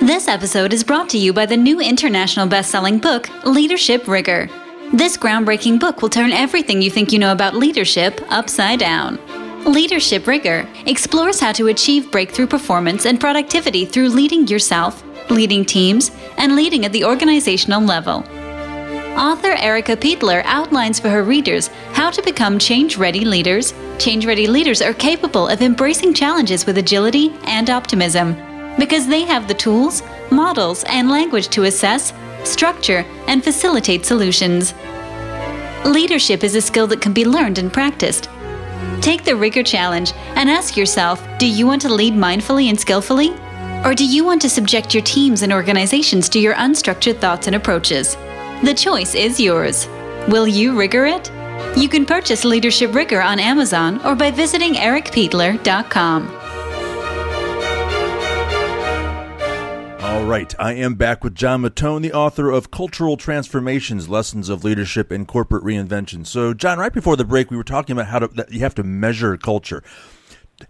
This 0.00 0.28
episode 0.28 0.72
is 0.72 0.84
brought 0.84 1.08
to 1.10 1.18
you 1.18 1.32
by 1.32 1.46
the 1.46 1.56
new 1.56 1.80
international 1.80 2.46
best-selling 2.46 2.98
book, 2.98 3.28
Leadership 3.44 4.06
Rigor. 4.06 4.48
This 4.92 5.16
groundbreaking 5.16 5.80
book 5.80 6.00
will 6.00 6.08
turn 6.08 6.32
everything 6.32 6.80
you 6.80 6.90
think 6.90 7.12
you 7.12 7.18
know 7.18 7.32
about 7.32 7.54
leadership 7.54 8.20
upside 8.28 8.78
down. 8.78 9.18
Leadership 9.64 10.26
Rigor 10.26 10.68
explores 10.86 11.40
how 11.40 11.50
to 11.52 11.68
achieve 11.68 12.12
breakthrough 12.12 12.46
performance 12.46 13.04
and 13.04 13.18
productivity 13.18 13.84
through 13.84 14.10
leading 14.10 14.46
yourself, 14.46 15.02
leading 15.28 15.64
teams, 15.64 16.12
and 16.36 16.54
leading 16.54 16.84
at 16.84 16.92
the 16.92 17.04
organizational 17.04 17.82
level. 17.82 18.24
Author 19.16 19.52
Erica 19.52 19.96
Peitler 19.96 20.42
outlines 20.44 21.00
for 21.00 21.08
her 21.08 21.22
readers 21.22 21.68
how 21.92 22.10
to 22.10 22.20
become 22.20 22.58
change 22.58 22.98
ready 22.98 23.24
leaders. 23.24 23.72
Change 23.98 24.26
ready 24.26 24.46
leaders 24.46 24.82
are 24.82 24.92
capable 24.92 25.48
of 25.48 25.62
embracing 25.62 26.12
challenges 26.12 26.66
with 26.66 26.76
agility 26.76 27.34
and 27.44 27.70
optimism 27.70 28.36
because 28.78 29.06
they 29.06 29.22
have 29.22 29.48
the 29.48 29.54
tools, 29.54 30.02
models, 30.30 30.84
and 30.88 31.08
language 31.08 31.48
to 31.48 31.62
assess, 31.62 32.12
structure, 32.44 33.06
and 33.26 33.42
facilitate 33.42 34.04
solutions. 34.04 34.74
Leadership 35.86 36.44
is 36.44 36.54
a 36.54 36.60
skill 36.60 36.86
that 36.86 37.00
can 37.00 37.14
be 37.14 37.24
learned 37.24 37.56
and 37.56 37.72
practiced. 37.72 38.28
Take 39.00 39.24
the 39.24 39.34
Rigor 39.34 39.62
Challenge 39.62 40.12
and 40.34 40.50
ask 40.50 40.76
yourself 40.76 41.26
do 41.38 41.48
you 41.48 41.66
want 41.66 41.80
to 41.82 41.88
lead 41.88 42.12
mindfully 42.12 42.68
and 42.68 42.78
skillfully? 42.78 43.30
Or 43.82 43.94
do 43.94 44.04
you 44.04 44.26
want 44.26 44.42
to 44.42 44.50
subject 44.50 44.92
your 44.92 45.02
teams 45.04 45.40
and 45.40 45.54
organizations 45.54 46.28
to 46.30 46.38
your 46.38 46.54
unstructured 46.54 47.18
thoughts 47.18 47.46
and 47.46 47.56
approaches? 47.56 48.14
The 48.62 48.72
choice 48.72 49.14
is 49.14 49.38
yours. 49.38 49.86
Will 50.28 50.48
you 50.48 50.78
rigor 50.78 51.04
it? 51.04 51.30
You 51.76 51.90
can 51.90 52.06
purchase 52.06 52.42
Leadership 52.42 52.94
Rigor 52.94 53.20
on 53.20 53.38
Amazon 53.38 54.00
or 54.04 54.14
by 54.14 54.30
visiting 54.30 54.74
ericpietler.com. 54.74 56.30
All 60.00 60.24
right, 60.24 60.54
I 60.58 60.72
am 60.72 60.94
back 60.94 61.22
with 61.22 61.34
John 61.34 61.62
Mattone, 61.62 62.00
the 62.00 62.14
author 62.14 62.50
of 62.50 62.70
Cultural 62.70 63.18
Transformations: 63.18 64.08
Lessons 64.08 64.48
of 64.48 64.64
Leadership 64.64 65.10
and 65.10 65.28
Corporate 65.28 65.62
Reinvention. 65.62 66.26
So, 66.26 66.54
John, 66.54 66.78
right 66.78 66.92
before 66.92 67.16
the 67.16 67.24
break, 67.26 67.50
we 67.50 67.58
were 67.58 67.62
talking 67.62 67.92
about 67.94 68.06
how 68.06 68.20
to, 68.20 68.46
you 68.50 68.60
have 68.60 68.74
to 68.76 68.82
measure 68.82 69.36
culture. 69.36 69.82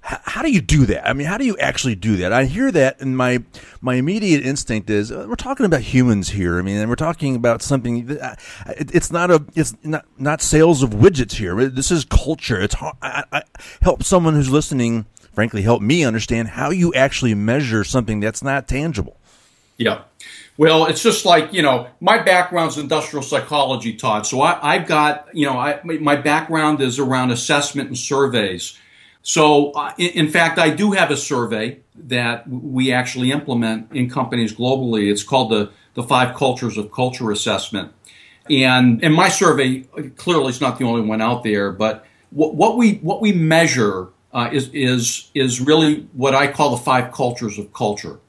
How 0.00 0.42
do 0.42 0.50
you 0.50 0.60
do 0.60 0.84
that? 0.86 1.08
I 1.08 1.12
mean, 1.12 1.28
how 1.28 1.38
do 1.38 1.44
you 1.44 1.56
actually 1.58 1.94
do 1.94 2.16
that? 2.16 2.32
I 2.32 2.44
hear 2.46 2.72
that, 2.72 3.00
and 3.00 3.16
my 3.16 3.44
my 3.80 3.94
immediate 3.94 4.44
instinct 4.44 4.90
is 4.90 5.12
uh, 5.12 5.26
we're 5.28 5.36
talking 5.36 5.64
about 5.64 5.80
humans 5.80 6.30
here. 6.30 6.58
I 6.58 6.62
mean, 6.62 6.78
and 6.78 6.88
we're 6.88 6.96
talking 6.96 7.36
about 7.36 7.62
something. 7.62 8.06
That, 8.06 8.40
uh, 8.66 8.72
it, 8.76 8.92
it's 8.92 9.12
not 9.12 9.30
a 9.30 9.44
it's 9.54 9.76
not 9.84 10.04
not 10.18 10.42
sales 10.42 10.82
of 10.82 10.90
widgets 10.90 11.34
here. 11.34 11.68
This 11.68 11.92
is 11.92 12.04
culture. 12.04 12.60
It's 12.60 12.74
I, 13.00 13.24
I, 13.30 13.42
help 13.80 14.02
someone 14.02 14.34
who's 14.34 14.50
listening. 14.50 15.06
Frankly, 15.32 15.62
help 15.62 15.82
me 15.82 16.04
understand 16.04 16.48
how 16.48 16.70
you 16.70 16.92
actually 16.94 17.34
measure 17.34 17.84
something 17.84 18.20
that's 18.20 18.42
not 18.42 18.66
tangible. 18.66 19.18
Yeah. 19.76 20.02
Well, 20.56 20.86
it's 20.86 21.02
just 21.02 21.26
like, 21.26 21.52
you 21.52 21.60
know, 21.60 21.88
my 22.00 22.22
background's 22.22 22.78
industrial 22.78 23.22
psychology, 23.22 23.94
Todd. 23.94 24.26
So 24.26 24.40
I, 24.40 24.78
have 24.78 24.88
got, 24.88 25.28
you 25.34 25.44
know, 25.44 25.58
I, 25.58 25.80
my 25.84 26.16
background 26.16 26.80
is 26.80 26.98
around 26.98 27.30
assessment 27.30 27.88
and 27.88 27.98
surveys. 27.98 28.78
So, 29.26 29.72
uh, 29.72 29.92
in, 29.98 30.10
in, 30.10 30.28
fact, 30.28 30.56
I 30.56 30.70
do 30.70 30.92
have 30.92 31.10
a 31.10 31.16
survey 31.16 31.80
that 31.96 32.48
we 32.48 32.92
actually 32.92 33.32
implement 33.32 33.90
in 33.90 34.08
companies 34.08 34.54
globally. 34.54 35.10
It's 35.10 35.24
called 35.24 35.50
the, 35.50 35.72
the 35.94 36.04
Five 36.04 36.36
Cultures 36.36 36.78
of 36.78 36.92
Culture 36.92 37.32
Assessment. 37.32 37.92
And, 38.48 39.02
and 39.02 39.12
my 39.12 39.28
survey 39.28 39.80
clearly 40.14 40.50
is 40.50 40.60
not 40.60 40.78
the 40.78 40.84
only 40.84 41.00
one 41.00 41.20
out 41.20 41.42
there, 41.42 41.72
but 41.72 42.06
what, 42.30 42.54
what 42.54 42.76
we, 42.76 42.98
what 42.98 43.20
we 43.20 43.32
measure 43.32 44.10
uh, 44.32 44.48
is, 44.52 44.70
is, 44.72 45.28
is 45.34 45.60
really 45.60 46.08
what 46.12 46.36
I 46.36 46.46
call 46.46 46.70
the 46.70 46.84
five 46.84 47.10
cultures 47.10 47.58
of 47.58 47.72
culture. 47.72 48.20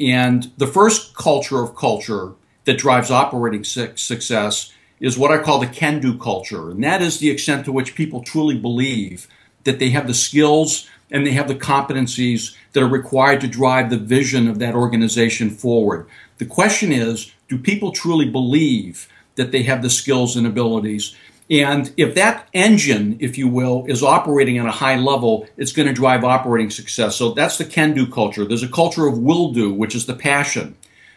And 0.00 0.50
the 0.56 0.66
first 0.66 1.14
culture 1.14 1.62
of 1.62 1.76
culture 1.76 2.32
that 2.64 2.78
drives 2.78 3.12
operating 3.12 3.62
success 3.62 4.72
is 4.98 5.16
what 5.16 5.30
I 5.30 5.38
call 5.38 5.60
the 5.60 5.68
can 5.68 6.00
do 6.00 6.18
culture. 6.18 6.68
And 6.68 6.82
that 6.82 7.00
is 7.00 7.20
the 7.20 7.30
extent 7.30 7.64
to 7.66 7.72
which 7.72 7.94
people 7.94 8.24
truly 8.24 8.58
believe 8.58 9.28
that 9.64 9.78
they 9.78 9.90
have 9.90 10.06
the 10.06 10.14
skills 10.14 10.88
and 11.10 11.26
they 11.26 11.32
have 11.32 11.48
the 11.48 11.54
competencies 11.54 12.54
that 12.72 12.82
are 12.82 12.88
required 12.88 13.40
to 13.42 13.48
drive 13.48 13.90
the 13.90 13.98
vision 13.98 14.48
of 14.48 14.58
that 14.58 14.74
organization 14.74 15.50
forward. 15.50 16.08
The 16.38 16.46
question 16.46 16.92
is 16.92 17.32
do 17.48 17.58
people 17.58 17.92
truly 17.92 18.28
believe 18.28 19.08
that 19.36 19.52
they 19.52 19.62
have 19.64 19.82
the 19.82 19.90
skills 19.90 20.36
and 20.36 20.46
abilities 20.46 21.14
and 21.52 21.92
if 21.98 22.14
that 22.14 22.48
engine, 22.54 23.18
if 23.20 23.36
you 23.36 23.46
will, 23.46 23.84
is 23.86 24.02
operating 24.02 24.56
at 24.56 24.64
a 24.64 24.70
high 24.70 24.96
level, 24.96 25.46
it's 25.58 25.72
going 25.72 25.86
to 25.86 25.92
drive 25.92 26.24
operating 26.24 26.70
success. 26.70 27.16
So 27.16 27.32
that's 27.32 27.58
the 27.58 27.66
can 27.66 27.92
do 27.92 28.06
culture. 28.06 28.46
There's 28.46 28.62
a 28.62 28.68
culture 28.68 29.06
of 29.06 29.18
will 29.18 29.52
do, 29.52 29.70
which 29.70 29.94
is 29.94 30.06
the 30.06 30.14
passion, 30.14 30.76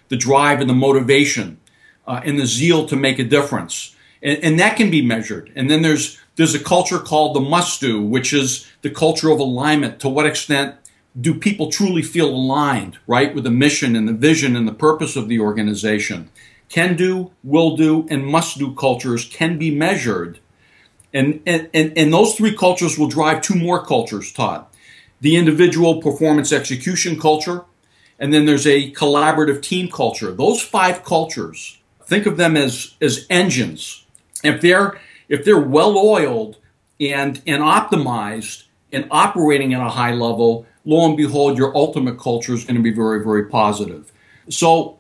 the 0.10 0.18
drive, 0.18 0.60
and 0.60 0.70
the 0.70 0.74
motivation, 0.74 1.58
uh, 2.06 2.20
and 2.26 2.38
the 2.38 2.46
zeal 2.46 2.86
to 2.88 2.98
make 2.98 3.18
a 3.18 3.24
difference. 3.24 3.96
And, 4.22 4.44
and 4.44 4.60
that 4.60 4.76
can 4.76 4.92
be 4.92 5.02
measured. 5.02 5.54
And 5.56 5.70
then 5.70 5.84
there's 5.84 6.20
there's 6.36 6.56
a 6.56 6.60
culture 6.60 7.00
called 7.00 7.36
the 7.36 7.42
must 7.42 7.80
do, 7.82 8.02
which 8.02 8.34
is 8.34 8.68
the 8.82 8.90
culture 8.90 9.30
of 9.30 9.40
alignment. 9.40 10.00
To 10.02 10.10
what 10.10 10.26
extent 10.26 10.76
do 11.20 11.34
people 11.34 11.72
truly 11.72 12.02
feel 12.02 12.30
aligned, 12.30 12.98
right, 13.08 13.34
with 13.34 13.46
the 13.46 13.52
mission 13.52 13.96
and 13.96 14.08
the 14.08 14.14
vision 14.14 14.56
and 14.56 14.68
the 14.68 14.74
purpose 14.74 15.16
of 15.16 15.30
the 15.30 15.40
organization? 15.40 16.30
can 16.70 16.96
do, 16.96 17.32
will 17.44 17.76
do, 17.76 18.08
and 18.10 18.26
must 18.26 18.58
do 18.58 18.74
cultures 18.74 19.26
can 19.26 19.58
be 19.58 19.72
measured. 19.72 20.40
And, 21.14 21.42
and, 21.46 21.70
and, 21.74 21.98
and 21.98 22.12
those 22.12 22.36
three 22.36 22.56
cultures 22.56 22.98
will 22.98 23.08
drive 23.08 23.42
two 23.42 23.56
more 23.56 23.86
cultures, 23.86 24.32
Todd. 24.32 24.66
The 25.22 25.38
individual 25.38 26.02
performance 26.02 26.52
execution 26.52 27.20
culture, 27.20 27.64
and 28.20 28.34
then 28.34 28.46
there's 28.46 28.68
a 28.68 28.92
collaborative 28.92 29.62
team 29.62 29.90
culture. 29.90 30.32
Those 30.32 30.62
five 30.62 31.04
cultures, 31.04 31.80
think 32.04 32.26
of 32.26 32.38
them 32.38 32.58
as, 32.58 32.96
as 33.02 33.26
engines. 33.30 34.06
If 34.44 34.62
they're, 34.62 35.00
if 35.30 35.46
they're 35.46 35.60
well 35.60 35.98
oiled 35.98 36.58
and, 37.00 37.42
and 37.46 37.62
optimized 37.62 38.64
and 38.92 39.08
operating 39.12 39.74
at 39.74 39.82
a 39.82 39.90
high 39.90 40.14
level, 40.14 40.66
lo 40.86 41.06
and 41.06 41.18
behold, 41.18 41.58
your 41.58 41.76
ultimate 41.76 42.20
culture 42.20 42.54
is 42.54 42.64
going 42.64 42.78
to 42.78 42.82
be 42.82 42.94
very, 42.94 43.24
very 43.24 43.46
positive. 43.46 44.12
So 44.50 45.00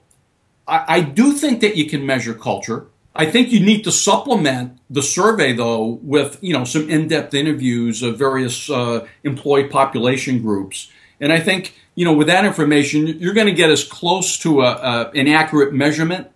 I, 0.68 0.86
I 0.88 1.02
do 1.02 1.34
think 1.34 1.62
that 1.62 1.76
you 1.76 1.88
can 1.88 2.06
measure 2.06 2.34
culture. 2.34 2.88
I 3.16 3.26
think 3.26 3.52
you 3.52 3.62
need 3.62 3.84
to 3.86 3.92
supplement 3.92 4.78
the 4.90 5.02
survey, 5.02 5.54
though, 5.54 6.00
with 6.02 6.38
you 6.42 6.54
know 6.54 6.66
some 6.66 6.90
in-depth 6.90 7.34
interviews 7.34 8.04
of 8.04 8.18
various 8.18 8.70
uh, 8.70 9.08
employee 9.24 9.70
population 9.70 10.42
groups. 10.42 10.92
And 11.22 11.32
I 11.32 11.40
think 11.40 11.76
you 11.96 12.04
know 12.04 12.12
with 12.12 12.28
that 12.28 12.44
information, 12.44 13.08
you're 13.08 13.34
going 13.34 13.48
to 13.48 13.54
get 13.54 13.70
as 13.70 13.86
close 13.86 14.38
to 14.40 14.62
a, 14.62 14.72
a, 14.72 15.12
an 15.16 15.30
accurate 15.30 15.74
measurement 15.74 16.28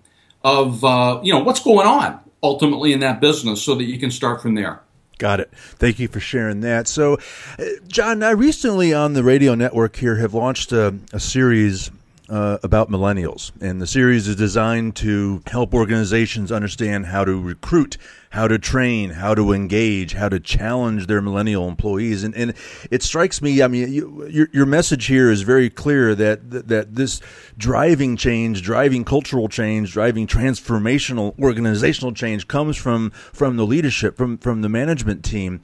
of 0.41 0.85
uh, 0.85 1.19
you 1.21 1.33
know 1.33 1.39
what's 1.39 1.61
going 1.61 1.85
on 1.85 2.21
ultimately 2.41 2.93
in 2.93 2.99
that 3.01 3.21
business, 3.21 3.61
so 3.61 3.75
that 3.75 3.85
you 3.85 3.99
can 3.99 4.11
start 4.11 4.41
from 4.41 4.55
there. 4.55 4.81
Got 5.17 5.41
it. 5.41 5.51
Thank 5.53 5.99
you 5.99 6.07
for 6.07 6.21
sharing 6.21 6.61
that. 6.61 6.87
So, 6.87 7.17
uh, 7.57 7.65
John, 7.87 8.23
I 8.23 8.31
recently 8.31 8.93
on 8.93 9.13
the 9.13 9.23
radio 9.23 9.53
network 9.53 9.97
here 9.97 10.15
have 10.15 10.33
launched 10.33 10.71
a, 10.71 10.95
a 11.11 11.19
series 11.19 11.91
uh, 12.29 12.57
about 12.63 12.89
millennials. 12.89 13.51
And 13.61 13.81
the 13.81 13.87
series 13.87 14.27
is 14.27 14.35
designed 14.35 14.95
to 14.97 15.41
help 15.47 15.73
organizations 15.73 16.51
understand 16.51 17.07
how 17.07 17.25
to 17.25 17.41
recruit 17.41 17.97
how 18.29 18.47
to 18.47 18.59
train, 18.59 19.09
how 19.09 19.33
to 19.33 19.51
engage, 19.51 20.13
how 20.13 20.29
to 20.29 20.39
challenge 20.39 21.07
their 21.07 21.21
millennial 21.21 21.67
employees. 21.67 22.23
And, 22.23 22.35
and 22.35 22.53
it 22.91 23.01
strikes 23.01 23.41
me, 23.41 23.63
I 23.63 23.67
mean, 23.67 23.91
you, 23.91 24.27
your, 24.27 24.47
your 24.53 24.65
message 24.67 25.07
here 25.07 25.31
is 25.31 25.41
very 25.41 25.69
clear 25.69 26.13
that, 26.13 26.67
that 26.67 26.95
this 26.95 27.21
driving 27.57 28.17
change, 28.17 28.61
driving 28.61 29.03
cultural 29.03 29.49
change, 29.49 29.93
driving 29.93 30.27
transformational 30.27 31.37
organizational 31.39 32.13
change 32.13 32.47
comes 32.47 32.77
from, 32.77 33.09
from 33.09 33.57
the 33.57 33.65
leadership, 33.65 34.15
from, 34.15 34.37
from 34.37 34.61
the 34.61 34.69
management 34.69 35.25
team. 35.25 35.61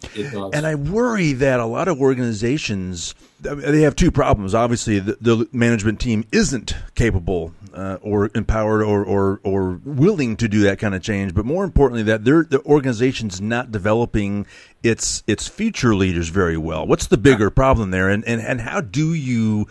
And 0.53 0.65
I 0.65 0.73
worry 0.75 1.33
that 1.33 1.59
a 1.59 1.65
lot 1.65 1.87
of 1.87 2.01
organizations, 2.01 3.13
they 3.41 3.81
have 3.81 3.95
two 3.95 4.09
problems. 4.09 4.55
Obviously, 4.55 4.97
the, 4.99 5.17
the 5.21 5.47
management 5.51 5.99
team 5.99 6.25
isn't 6.31 6.75
capable 6.95 7.53
uh, 7.75 7.97
or 8.01 8.31
empowered 8.33 8.81
or, 8.81 9.03
or, 9.03 9.41
or 9.43 9.81
willing 9.83 10.37
to 10.37 10.47
do 10.47 10.61
that 10.61 10.79
kind 10.79 10.95
of 10.95 11.01
change. 11.01 11.33
But 11.33 11.45
more 11.45 11.63
importantly, 11.63 12.03
that 12.03 12.23
their 12.23 12.43
the 12.43 12.61
organization's 12.63 13.41
not 13.41 13.71
developing 13.71 14.47
its 14.81 15.23
its 15.27 15.47
future 15.47 15.95
leaders 15.95 16.29
very 16.29 16.57
well. 16.57 16.87
What's 16.87 17.07
the 17.07 17.17
bigger 17.17 17.49
problem 17.49 17.91
there, 17.91 18.09
and 18.09 18.23
and, 18.25 18.41
and 18.41 18.61
how 18.61 18.81
do 18.81 19.13
you 19.13 19.67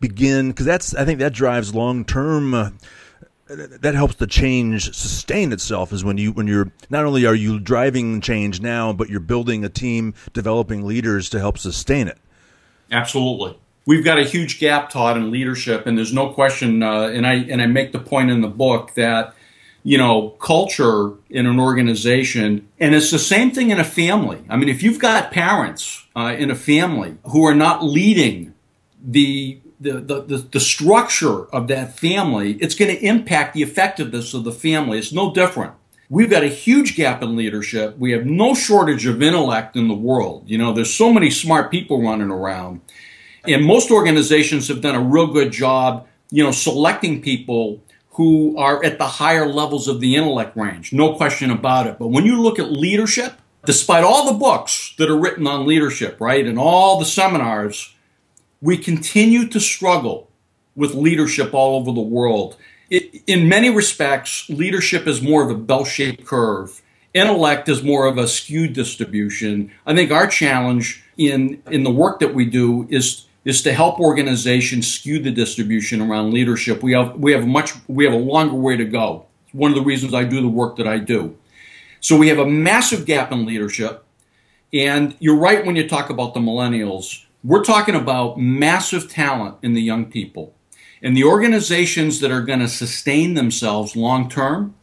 begin? 0.00 0.48
Because 0.48 0.66
that's 0.66 0.94
I 0.94 1.04
think 1.04 1.18
that 1.20 1.32
drives 1.32 1.74
long 1.74 2.04
term. 2.04 2.54
Uh, 2.54 2.70
that 3.48 3.94
helps 3.94 4.16
the 4.16 4.26
change 4.26 4.94
sustain 4.94 5.52
itself 5.52 5.90
is 5.90 6.04
when 6.04 6.18
you 6.18 6.32
when 6.32 6.46
you're 6.46 6.70
not 6.90 7.06
only 7.06 7.24
are 7.24 7.34
you 7.34 7.58
driving 7.58 8.20
change 8.20 8.60
now 8.60 8.92
but 8.92 9.08
you're 9.08 9.20
building 9.20 9.64
a 9.64 9.70
team 9.70 10.12
developing 10.34 10.84
leaders 10.84 11.30
to 11.30 11.38
help 11.38 11.56
sustain 11.56 12.08
it 12.08 12.18
absolutely 12.92 13.58
we've 13.88 14.04
got 14.04 14.18
a 14.18 14.24
huge 14.24 14.60
gap 14.60 14.90
Todd 14.90 15.16
in 15.16 15.30
leadership 15.30 15.86
and 15.86 15.96
there's 15.96 16.12
no 16.12 16.28
question 16.28 16.82
uh, 16.82 17.08
and 17.08 17.26
i 17.26 17.34
and 17.34 17.62
i 17.62 17.66
make 17.66 17.92
the 17.92 17.98
point 17.98 18.30
in 18.30 18.42
the 18.42 18.48
book 18.48 18.94
that 18.94 19.34
you 19.82 19.96
know 19.96 20.30
culture 20.40 21.14
in 21.30 21.46
an 21.46 21.58
organization 21.58 22.68
and 22.78 22.94
it's 22.94 23.10
the 23.10 23.18
same 23.18 23.50
thing 23.50 23.70
in 23.70 23.80
a 23.80 23.84
family 23.84 24.44
i 24.50 24.56
mean 24.56 24.68
if 24.68 24.82
you've 24.82 25.00
got 25.00 25.32
parents 25.32 26.04
uh, 26.14 26.36
in 26.38 26.50
a 26.50 26.54
family 26.54 27.16
who 27.32 27.44
are 27.44 27.54
not 27.54 27.82
leading 27.82 28.52
the 29.02 29.58
the, 29.80 29.92
the, 29.92 30.22
the, 30.22 30.36
the 30.38 30.58
structure 30.58 31.44
of 31.54 31.68
that 31.68 31.96
family, 31.96 32.54
it's 32.54 32.74
going 32.74 32.94
to 32.94 33.00
impact 33.00 33.54
the 33.54 33.62
effectiveness 33.62 34.34
of 34.34 34.42
the 34.42 34.50
family. 34.50 34.98
It's 34.98 35.12
no 35.12 35.32
different. 35.32 35.72
We've 36.10 36.28
got 36.28 36.42
a 36.42 36.48
huge 36.48 36.96
gap 36.96 37.22
in 37.22 37.36
leadership. 37.36 37.96
We 37.96 38.12
have 38.12 38.26
no 38.26 38.54
shortage 38.54 39.06
of 39.06 39.22
intellect 39.22 39.76
in 39.76 39.88
the 39.88 39.94
world. 39.94 40.44
You 40.46 40.58
know, 40.58 40.72
there's 40.72 40.92
so 40.92 41.12
many 41.12 41.30
smart 41.30 41.70
people 41.70 42.02
running 42.02 42.30
around. 42.30 42.80
And 43.48 43.64
most 43.64 43.90
organizations 43.90 44.68
have 44.68 44.82
done 44.82 44.94
a 44.94 45.00
real 45.00 45.26
good 45.26 45.50
job, 45.50 46.06
you 46.30 46.44
know, 46.44 46.50
selecting 46.50 47.22
people 47.22 47.82
who 48.10 48.58
are 48.58 48.84
at 48.84 48.98
the 48.98 49.06
higher 49.06 49.46
levels 49.46 49.88
of 49.88 50.00
the 50.00 50.16
intellect 50.16 50.56
range. 50.56 50.92
No 50.92 51.14
question 51.14 51.50
about 51.50 51.86
it. 51.86 51.98
But 51.98 52.08
when 52.08 52.26
you 52.26 52.42
look 52.42 52.58
at 52.58 52.70
leadership, 52.70 53.34
despite 53.64 54.04
all 54.04 54.30
the 54.30 54.38
books 54.38 54.94
that 54.98 55.08
are 55.08 55.18
written 55.18 55.46
on 55.46 55.66
leadership, 55.66 56.20
right, 56.20 56.46
and 56.46 56.58
all 56.58 56.98
the 56.98 57.04
seminars, 57.04 57.94
we 58.60 58.76
continue 58.76 59.46
to 59.48 59.60
struggle 59.60 60.30
with 60.74 60.94
leadership 60.94 61.54
all 61.54 61.76
over 61.76 61.92
the 61.92 62.00
world. 62.00 62.56
It, 62.90 63.22
in 63.26 63.48
many 63.48 63.70
respects, 63.70 64.48
leadership 64.48 65.06
is 65.06 65.22
more 65.22 65.42
of 65.42 65.50
a 65.50 65.54
bell 65.54 65.84
shaped 65.84 66.26
curve. 66.26 66.82
Intellect 67.14 67.68
is 67.68 67.82
more 67.82 68.06
of 68.06 68.18
a 68.18 68.28
skewed 68.28 68.72
distribution. 68.72 69.70
I 69.86 69.94
think 69.94 70.10
our 70.10 70.26
challenge 70.26 71.04
in, 71.16 71.62
in 71.70 71.84
the 71.84 71.90
work 71.90 72.20
that 72.20 72.34
we 72.34 72.44
do 72.44 72.86
is, 72.90 73.26
is 73.48 73.62
to 73.62 73.72
help 73.72 73.98
organizations 73.98 74.92
skew 74.92 75.18
the 75.18 75.30
distribution 75.30 76.02
around 76.02 76.34
leadership. 76.34 76.82
We 76.82 76.92
have, 76.92 77.16
we 77.16 77.32
have 77.32 77.46
much, 77.46 77.72
we 77.88 78.04
have 78.04 78.12
a 78.12 78.18
longer 78.18 78.54
way 78.54 78.76
to 78.76 78.84
go. 78.84 79.24
It's 79.46 79.54
one 79.54 79.70
of 79.70 79.74
the 79.74 79.82
reasons 79.82 80.12
I 80.12 80.24
do 80.24 80.42
the 80.42 80.48
work 80.48 80.76
that 80.76 80.86
I 80.86 80.98
do. 80.98 81.34
So 82.00 82.14
we 82.14 82.28
have 82.28 82.38
a 82.38 82.46
massive 82.46 83.06
gap 83.06 83.32
in 83.32 83.46
leadership. 83.46 84.04
And 84.74 85.16
you're 85.18 85.38
right 85.38 85.64
when 85.64 85.76
you 85.76 85.88
talk 85.88 86.10
about 86.10 86.34
the 86.34 86.40
millennials. 86.40 87.24
We're 87.42 87.64
talking 87.64 87.94
about 87.94 88.38
massive 88.38 89.10
talent 89.10 89.56
in 89.62 89.72
the 89.72 89.80
young 89.80 90.10
people. 90.10 90.54
And 91.02 91.16
the 91.16 91.24
organizations 91.24 92.20
that 92.20 92.30
are 92.30 92.42
going 92.42 92.60
to 92.60 92.68
sustain 92.68 93.32
themselves 93.32 93.96
long 93.96 94.28
term 94.28 94.74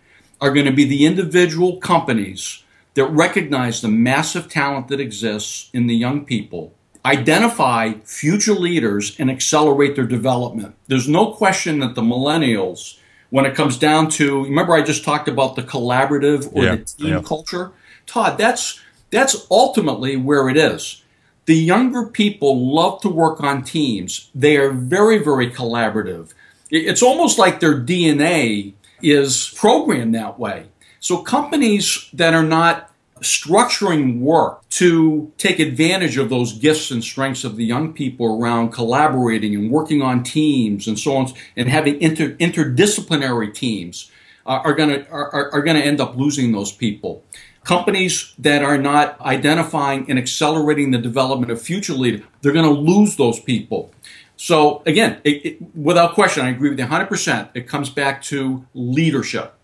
are 0.42 0.52
going 0.52 0.66
to 0.66 0.72
be 0.72 0.86
the 0.86 1.06
individual 1.06 1.78
companies 1.78 2.64
that 2.96 3.06
recognize 3.06 3.82
the 3.82 3.90
massive 3.90 4.50
talent 4.50 4.88
that 4.88 5.00
exists 5.00 5.70
in 5.72 5.86
the 5.86 5.96
young 5.96 6.26
people, 6.26 6.74
identify 7.06 7.94
future 8.04 8.54
leaders, 8.54 9.16
and 9.20 9.30
accelerate 9.30 9.96
their 9.96 10.08
development. 10.08 10.76
There's 10.88 11.08
no 11.08 11.32
question 11.32 11.80
that 11.80 11.96
the 11.96 12.02
millennials, 12.02 12.98
when 13.30 13.46
it 13.46 13.56
comes 13.56 13.78
down 13.78 14.10
to, 14.12 14.44
remember 14.44 14.74
I 14.74 14.82
just 14.82 15.04
talked 15.04 15.28
about 15.28 15.56
the 15.56 15.64
collaborative 15.64 16.54
or 16.54 16.64
yeah, 16.64 16.76
the 16.76 16.84
team 16.84 17.08
yeah. 17.08 17.22
culture? 17.22 17.72
Todd, 18.06 18.38
that's 18.38 18.82
that's 19.12 19.48
ultimately 19.50 20.18
where 20.18 20.50
it 20.50 20.58
is 20.58 21.03
the 21.46 21.56
younger 21.56 22.08
people 22.08 22.74
love 22.74 23.01
to 23.01 23.10
work 23.10 23.42
on 23.42 23.64
teams. 23.64 24.29
They 24.34 24.58
are 24.58 24.72
very, 24.72 25.20
very 25.20 25.50
collaborative. 25.51 26.34
It's 26.70 27.03
almost 27.03 27.38
like 27.38 27.60
their 27.60 27.79
DNA 27.79 28.74
is 29.01 29.53
programmed 29.56 30.16
that 30.16 30.40
way. 30.40 30.68
So 31.00 31.20
companies 31.20 32.10
that 32.14 32.34
are 32.34 32.44
not 32.44 32.92
structuring 33.22 34.20
work 34.20 34.68
to 34.70 35.32
take 35.38 35.60
advantage 35.60 36.18
of 36.18 36.30
those 36.30 36.54
gifts 36.54 36.92
and 36.92 37.04
strengths 37.04 37.44
of 37.44 37.56
the 37.56 37.64
young 37.64 37.94
people 37.94 38.40
around 38.40 38.72
collaborating 38.72 39.56
and 39.56 39.72
working 39.72 40.01
on 40.01 40.22
teams 40.22 40.88
and 40.88 41.00
so 41.00 41.16
on 41.16 41.32
and 41.56 41.70
having 41.70 42.00
inter- 42.01 42.36
interdisciplinary 42.36 43.54
teams 43.54 44.12
uh, 44.46 44.62
are 44.64 44.74
going 44.74 44.90
to 44.90 45.10
are, 45.10 45.54
are 45.54 45.62
going 45.62 45.78
to 45.78 45.84
end 45.84 46.01
up 46.01 46.18
losing 46.18 46.51
those 46.51 46.74
people 46.74 47.24
companies 47.66 48.34
that 48.40 48.64
are 48.64 48.78
not 48.78 49.20
identifying 49.20 50.10
and 50.10 50.18
accelerating 50.18 50.92
the 50.92 51.00
development 51.00 51.51
of 51.51 51.62
future 51.62 51.94
leaders, 51.94 52.22
they're 52.42 52.54
going 52.54 52.64
to 52.64 52.72
lose 52.80 53.18
those 53.18 53.40
people. 53.40 53.92
So 54.38 54.84
again, 54.86 55.20
it, 55.24 55.46
it, 55.46 55.75
without 55.75 56.14
question, 56.14 56.46
I 56.46 56.50
agree 56.50 56.70
with 56.70 56.80
you 56.80 56.86
100%. 56.86 57.50
It 57.54 57.68
comes 57.68 57.90
back 57.90 58.22
to 58.24 58.66
leadership. 58.74 59.56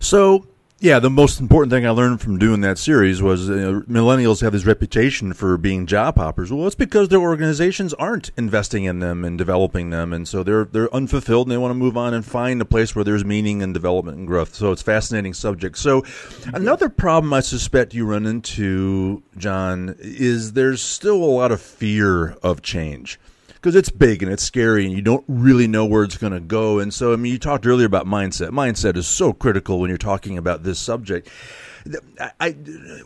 So 0.00 0.46
yeah, 0.80 1.00
the 1.00 1.10
most 1.10 1.40
important 1.40 1.72
thing 1.72 1.84
I 1.84 1.90
learned 1.90 2.20
from 2.20 2.38
doing 2.38 2.60
that 2.60 2.78
series 2.78 3.20
was 3.20 3.48
millennials 3.48 4.42
have 4.42 4.52
this 4.52 4.64
reputation 4.64 5.32
for 5.32 5.58
being 5.58 5.86
job 5.86 6.16
hoppers. 6.16 6.52
Well, 6.52 6.66
it's 6.66 6.76
because 6.76 7.08
their 7.08 7.20
organizations 7.20 7.94
aren't 7.94 8.30
investing 8.36 8.84
in 8.84 9.00
them 9.00 9.24
and 9.24 9.36
developing 9.36 9.90
them, 9.90 10.12
and 10.12 10.28
so 10.28 10.44
they're 10.44 10.66
they're 10.66 10.94
unfulfilled 10.94 11.48
and 11.48 11.52
they 11.52 11.58
want 11.58 11.72
to 11.72 11.74
move 11.74 11.96
on 11.96 12.14
and 12.14 12.24
find 12.24 12.60
a 12.60 12.64
place 12.64 12.94
where 12.94 13.04
there's 13.04 13.24
meaning 13.24 13.60
and 13.60 13.74
development 13.74 14.18
and 14.18 14.26
growth. 14.28 14.54
So 14.54 14.70
it's 14.70 14.82
fascinating 14.82 15.34
subject. 15.34 15.78
So 15.78 16.04
another 16.54 16.88
problem 16.88 17.32
I 17.32 17.40
suspect 17.40 17.92
you 17.92 18.06
run 18.06 18.24
into, 18.24 19.24
John, 19.36 19.96
is 19.98 20.52
there's 20.52 20.80
still 20.80 21.16
a 21.16 21.26
lot 21.26 21.50
of 21.50 21.60
fear 21.60 22.36
of 22.42 22.62
change 22.62 23.18
because 23.60 23.74
it's 23.74 23.90
big 23.90 24.22
and 24.22 24.32
it's 24.32 24.42
scary 24.42 24.86
and 24.86 24.94
you 24.94 25.02
don't 25.02 25.24
really 25.26 25.66
know 25.66 25.84
where 25.84 26.04
it's 26.04 26.16
going 26.16 26.32
to 26.32 26.40
go. 26.40 26.78
And 26.78 26.94
so, 26.94 27.12
I 27.12 27.16
mean, 27.16 27.32
you 27.32 27.38
talked 27.38 27.66
earlier 27.66 27.86
about 27.86 28.06
mindset. 28.06 28.50
Mindset 28.50 28.96
is 28.96 29.08
so 29.08 29.32
critical 29.32 29.80
when 29.80 29.88
you're 29.88 29.98
talking 29.98 30.38
about 30.38 30.62
this 30.62 30.78
subject. 30.78 31.28
I, 32.20 32.30
I, 32.38 32.50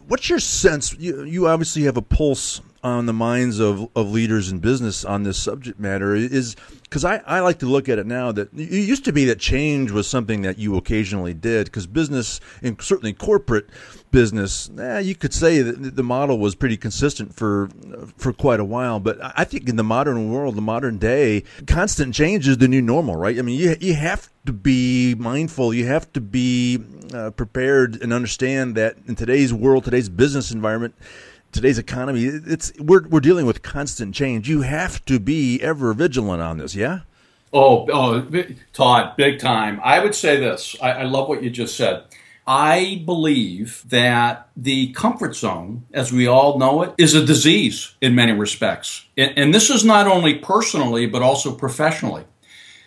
what's 0.08 0.28
your 0.28 0.40
sense? 0.40 0.94
You, 0.98 1.22
you 1.24 1.48
obviously 1.48 1.82
have 1.84 1.96
a 1.96 2.02
pulse 2.02 2.60
on 2.82 3.06
the 3.06 3.12
minds 3.12 3.60
of, 3.60 3.88
of 3.94 4.10
leaders 4.10 4.50
in 4.50 4.58
business 4.58 5.04
on 5.04 5.22
this 5.22 5.38
subject 5.38 5.78
matter 5.78 6.14
is 6.16 6.56
because 6.82 7.04
I, 7.04 7.22
I 7.26 7.40
like 7.40 7.60
to 7.60 7.66
look 7.66 7.88
at 7.88 7.98
it 7.98 8.06
now 8.06 8.32
that 8.32 8.52
it 8.52 8.70
used 8.70 9.04
to 9.04 9.12
be 9.12 9.24
that 9.26 9.38
change 9.38 9.92
was 9.92 10.08
something 10.08 10.42
that 10.42 10.58
you 10.58 10.76
occasionally 10.76 11.32
did 11.32 11.66
because 11.66 11.86
business 11.86 12.40
and 12.60 12.80
certainly 12.82 13.12
corporate 13.12 13.68
business 14.10 14.68
eh, 14.78 14.98
you 14.98 15.14
could 15.14 15.32
say 15.32 15.62
that 15.62 15.94
the 15.96 16.02
model 16.02 16.38
was 16.38 16.54
pretty 16.54 16.76
consistent 16.76 17.34
for 17.34 17.68
for 18.16 18.32
quite 18.32 18.58
a 18.58 18.64
while. 18.64 18.98
But 18.98 19.18
I 19.22 19.44
think 19.44 19.68
in 19.68 19.76
the 19.76 19.84
modern 19.84 20.32
world 20.32 20.56
the 20.56 20.62
modern 20.62 20.98
day 20.98 21.44
constant 21.66 22.14
change 22.14 22.48
is 22.48 22.58
the 22.58 22.68
new 22.68 22.82
normal 22.82 23.14
right? 23.14 23.38
I 23.38 23.42
mean 23.42 23.58
you, 23.58 23.76
you 23.80 23.94
have 23.94 24.28
to 24.46 24.52
be 24.52 25.14
mindful. 25.14 25.72
You 25.72 25.86
have 25.86 26.12
to 26.14 26.20
be 26.20 26.80
uh, 27.14 27.30
prepared 27.30 28.02
and 28.02 28.12
understand 28.12 28.74
that 28.74 28.96
in 29.06 29.14
today's 29.14 29.54
world 29.54 29.84
today's 29.84 30.08
business 30.08 30.50
environment 30.50 30.96
today's 31.52 31.78
economy, 31.78 32.24
it's 32.24 32.72
we're 32.78 33.06
we're 33.06 33.20
dealing 33.20 33.46
with 33.46 33.62
constant 33.62 34.14
change. 34.14 34.48
You 34.48 34.62
have 34.62 35.04
to 35.04 35.20
be 35.20 35.60
ever 35.60 35.92
vigilant 35.92 36.42
on 36.42 36.58
this. 36.58 36.74
Yeah. 36.74 37.00
Oh, 37.52 37.86
oh, 37.92 38.26
Todd, 38.72 39.14
big 39.16 39.38
time. 39.38 39.78
I 39.84 40.00
would 40.00 40.14
say 40.14 40.38
this. 40.38 40.74
I, 40.80 40.92
I 40.92 41.02
love 41.02 41.28
what 41.28 41.42
you 41.42 41.50
just 41.50 41.76
said. 41.76 42.04
I 42.46 43.02
believe 43.04 43.84
that 43.86 44.48
the 44.56 44.92
comfort 44.94 45.36
zone, 45.36 45.84
as 45.92 46.12
we 46.12 46.26
all 46.26 46.58
know 46.58 46.82
it, 46.82 46.94
is 46.98 47.14
a 47.14 47.24
disease 47.24 47.94
in 48.00 48.14
many 48.14 48.32
respects. 48.32 49.06
And, 49.16 49.32
and, 49.36 49.54
this 49.54 49.70
is 49.70 49.84
not 49.84 50.08
only 50.08 50.34
personally, 50.34 51.06
but 51.06 51.22
also 51.22 51.54
professionally. 51.54 52.24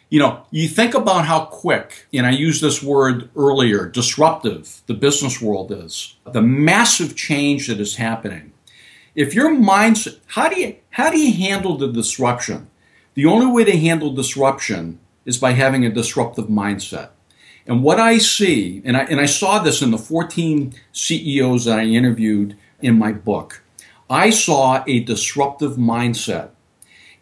You 0.10 0.20
know, 0.20 0.46
you 0.52 0.68
think 0.68 0.94
about 0.94 1.26
how 1.26 1.46
quick, 1.46 2.08
and 2.14 2.26
I 2.26 2.32
used 2.32 2.62
this 2.62 2.84
word 2.84 3.30
earlier, 3.36 3.86
disruptive 3.86 4.82
the 4.88 4.94
business 4.94 5.42
world 5.42 5.72
is, 5.72 6.16
the 6.32 6.42
massive 6.42 7.16
change 7.16 7.68
that 7.68 7.80
is 7.80 7.96
happening 7.96 8.52
if 9.16 9.34
your 9.34 9.50
mindset, 9.56 10.20
how 10.28 10.50
do 10.50 10.60
you 10.60 10.76
how 10.92 11.10
do 11.10 11.20
you 11.20 11.34
handle 11.34 11.78
the 11.78 11.92
disruption? 11.92 12.68
The 13.16 13.26
only 13.26 13.48
way 13.48 13.64
to 13.64 13.78
handle 13.78 14.14
disruption 14.14 15.00
is 15.26 15.38
by 15.38 15.52
having 15.52 15.86
a 15.86 15.90
disruptive 15.90 16.48
mindset. 16.48 17.10
And 17.66 17.82
what 17.82 18.00
I 18.00 18.20
see, 18.20 18.82
and 18.86 18.96
I, 18.96 19.06
and 19.06 19.20
I 19.20 19.26
saw 19.26 19.60
this 19.60 19.82
in 19.82 19.92
the 19.92 19.98
14 19.98 20.74
CEOs 20.92 21.66
that 21.66 21.80
I 21.80 21.86
interviewed 21.86 22.56
in 22.82 23.00
my 23.00 23.12
book, 23.12 23.64
I 24.10 24.30
saw 24.30 24.84
a 24.86 25.00
disruptive 25.00 25.78
mindset. 25.78 26.50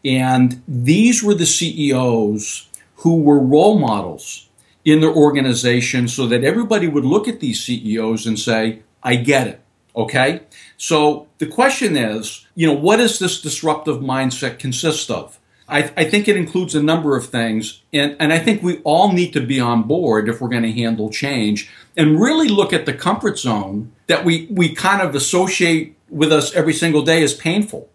And 0.03 0.61
these 0.67 1.23
were 1.23 1.33
the 1.33 1.45
CEOs 1.45 2.67
who 2.97 3.21
were 3.21 3.39
role 3.39 3.79
models 3.79 4.49
in 4.83 4.99
their 4.99 5.13
organization 5.13 6.09
so 6.09 6.27
that 6.27 6.43
everybody 6.43 6.87
would 6.87 7.05
look 7.05 7.27
at 7.27 7.39
these 7.39 7.63
CEOs 7.63 8.25
and 8.25 8.37
say, 8.37 8.81
I 9.01 9.15
get 9.15 9.47
it. 9.47 9.62
Okay. 9.95 10.41
So 10.77 11.27
the 11.37 11.45
question 11.45 11.95
is, 11.95 12.45
you 12.55 12.67
know, 12.67 12.73
what 12.73 12.97
does 12.97 13.19
this 13.19 13.41
disruptive 13.41 13.97
mindset 13.97 14.59
consist 14.59 15.11
of? 15.11 15.39
I, 15.67 15.91
I, 15.95 16.03
think 16.03 16.27
it 16.27 16.35
includes 16.35 16.75
a 16.75 16.83
number 16.83 17.15
of 17.15 17.27
things, 17.27 17.81
and, 17.93 18.17
and 18.19 18.33
I 18.33 18.39
think 18.39 18.61
we 18.61 18.81
all 18.83 19.13
need 19.13 19.31
to 19.33 19.39
be 19.39 19.61
on 19.61 19.83
board 19.83 20.27
if 20.27 20.41
we're 20.41 20.49
going 20.49 20.63
to 20.63 20.71
handle 20.71 21.09
change 21.09 21.71
and 21.95 22.19
really 22.19 22.49
look 22.49 22.73
at 22.73 22.85
the 22.85 22.93
comfort 22.93 23.39
zone 23.39 23.93
that 24.07 24.25
we, 24.25 24.47
we 24.51 24.75
kind 24.75 25.01
of 25.01 25.15
associate 25.15 25.95
with 26.09 26.33
us 26.33 26.53
every 26.53 26.73
single 26.73 27.01
day 27.01 27.23
as 27.23 27.33
painful. 27.33 27.89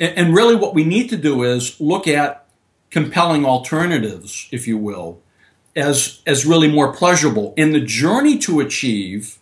And, 0.00 0.18
and 0.18 0.34
really, 0.34 0.56
what 0.56 0.74
we 0.74 0.84
need 0.84 1.08
to 1.10 1.16
do 1.16 1.44
is 1.44 1.80
look 1.80 2.08
at 2.08 2.46
compelling 2.90 3.44
alternatives, 3.44 4.48
if 4.50 4.66
you 4.66 4.76
will, 4.76 5.20
as, 5.76 6.22
as 6.26 6.44
really 6.44 6.70
more 6.70 6.92
pleasurable. 6.92 7.54
In 7.56 7.72
the 7.72 7.80
journey 7.80 8.36
to 8.38 8.60
achieve 8.60 9.35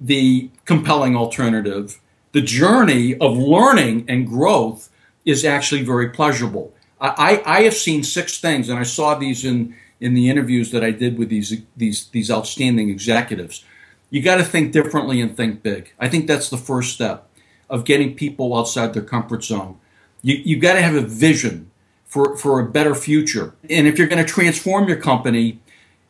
the 0.00 0.50
compelling 0.64 1.16
alternative, 1.16 2.00
the 2.32 2.40
journey 2.40 3.16
of 3.18 3.36
learning 3.36 4.06
and 4.08 4.26
growth 4.26 4.88
is 5.24 5.44
actually 5.44 5.82
very 5.82 6.08
pleasurable. 6.08 6.72
I, 7.00 7.42
I 7.46 7.62
have 7.62 7.74
seen 7.74 8.02
six 8.02 8.40
things, 8.40 8.68
and 8.68 8.78
I 8.78 8.82
saw 8.82 9.14
these 9.14 9.44
in, 9.44 9.74
in 10.00 10.14
the 10.14 10.28
interviews 10.28 10.70
that 10.70 10.84
I 10.84 10.90
did 10.90 11.18
with 11.18 11.28
these, 11.28 11.62
these, 11.76 12.08
these 12.08 12.30
outstanding 12.30 12.90
executives. 12.90 13.64
You 14.10 14.22
got 14.22 14.36
to 14.36 14.44
think 14.44 14.72
differently 14.72 15.20
and 15.20 15.36
think 15.36 15.62
big. 15.62 15.92
I 15.98 16.08
think 16.08 16.26
that's 16.26 16.50
the 16.50 16.58
first 16.58 16.92
step 16.92 17.28
of 17.70 17.84
getting 17.84 18.14
people 18.14 18.56
outside 18.56 18.92
their 18.92 19.02
comfort 19.02 19.44
zone. 19.44 19.78
You, 20.22 20.36
you 20.36 20.58
got 20.58 20.74
to 20.74 20.82
have 20.82 20.94
a 20.94 21.00
vision 21.00 21.70
for, 22.04 22.36
for 22.36 22.60
a 22.60 22.68
better 22.68 22.94
future. 22.94 23.54
And 23.70 23.86
if 23.86 23.96
you're 23.96 24.08
going 24.08 24.24
to 24.24 24.30
transform 24.30 24.88
your 24.88 24.98
company, 24.98 25.60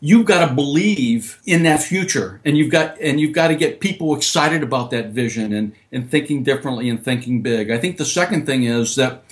you've 0.00 0.26
got 0.26 0.48
to 0.48 0.54
believe 0.54 1.40
in 1.44 1.62
that 1.62 1.82
future 1.82 2.40
and 2.44 2.56
you've 2.56 2.70
got 2.70 2.98
and 3.00 3.20
you've 3.20 3.34
got 3.34 3.48
to 3.48 3.54
get 3.54 3.80
people 3.80 4.16
excited 4.16 4.62
about 4.62 4.90
that 4.90 5.10
vision 5.10 5.52
and, 5.52 5.72
and 5.92 6.10
thinking 6.10 6.42
differently 6.42 6.88
and 6.88 7.04
thinking 7.04 7.42
big. 7.42 7.70
I 7.70 7.78
think 7.78 7.98
the 7.98 8.04
second 8.04 8.46
thing 8.46 8.64
is 8.64 8.96
that 8.96 9.24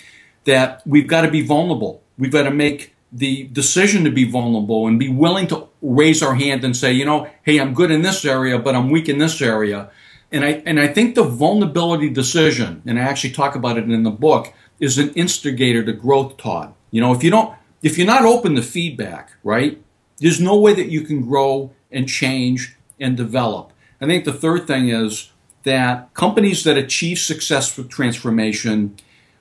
that 0.44 0.83
we've 0.87 1.07
got 1.07 1.22
to 1.22 1.31
be 1.31 1.44
vulnerable. 1.44 2.02
We've 2.18 2.33
got 2.33 2.44
to 2.44 2.50
make 2.50 2.94
the 3.11 3.44
decision 3.44 4.04
to 4.04 4.11
be 4.11 4.31
vulnerable 4.31 4.87
and 4.87 4.98
be 4.98 5.09
willing 5.09 5.46
to 5.48 5.68
raise 5.81 6.22
our 6.22 6.35
hand 6.35 6.64
and 6.64 6.76
say, 6.76 6.92
you 6.92 7.04
know, 7.04 7.31
hey, 7.42 7.59
I'm 7.59 7.72
good 7.72 7.90
in 7.90 8.02
this 8.02 8.24
area, 8.24 8.59
but 8.59 8.74
I'm 8.74 8.90
weak 8.90 9.09
in 9.09 9.18
this 9.18 9.40
area. 9.40 9.90
And 10.31 10.44
I 10.44 10.62
and 10.66 10.78
I 10.78 10.88
think 10.88 11.14
the 11.14 11.24
vulnerability 11.24 12.11
decision, 12.11 12.83
and 12.85 12.98
I 12.98 13.02
actually 13.02 13.33
talk 13.33 13.54
about 13.54 13.78
it 13.78 13.85
in 13.85 14.02
the 14.02 14.11
book, 14.11 14.52
is 14.78 14.98
an 14.98 15.11
instigator 15.14 15.83
to 15.85 15.92
growth, 15.94 16.37
Todd. 16.37 16.74
You 16.90 17.00
know, 17.00 17.14
if 17.14 17.24
you 17.24 17.31
don't 17.31 17.54
if 17.81 17.96
you're 17.96 18.07
not 18.07 18.26
open 18.26 18.54
to 18.57 18.62
feedback, 18.62 19.33
right, 19.42 19.81
there's 20.20 20.40
no 20.40 20.57
way 20.57 20.74
that 20.74 20.90
you 20.90 21.02
can 21.02 21.22
grow 21.22 21.72
and 21.90 22.09
change 22.09 22.76
and 23.00 23.16
develop. 23.16 23.72
I 24.00 24.07
think 24.07 24.24
the 24.24 24.33
third 24.33 24.66
thing 24.66 24.88
is 24.88 25.31
that 25.64 26.12
companies 26.14 26.64
that 26.64 26.76
achieve 26.76 27.18
success 27.18 27.76
with 27.76 27.88
transformation 27.88 28.96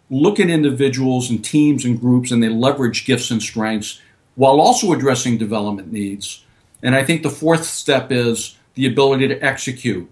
look 0.09 0.39
at 0.39 0.49
individuals 0.49 1.29
and 1.29 1.43
teams 1.43 1.85
and 1.85 1.99
groups 1.99 2.31
and 2.31 2.41
they 2.41 2.49
leverage 2.49 3.05
gifts 3.05 3.29
and 3.29 3.41
strengths 3.41 4.01
while 4.35 4.61
also 4.61 4.93
addressing 4.93 5.37
development 5.37 5.91
needs. 5.91 6.45
And 6.81 6.95
I 6.95 7.03
think 7.03 7.23
the 7.23 7.29
fourth 7.29 7.65
step 7.65 8.11
is 8.11 8.57
the 8.75 8.85
ability 8.85 9.27
to 9.27 9.43
execute. 9.43 10.09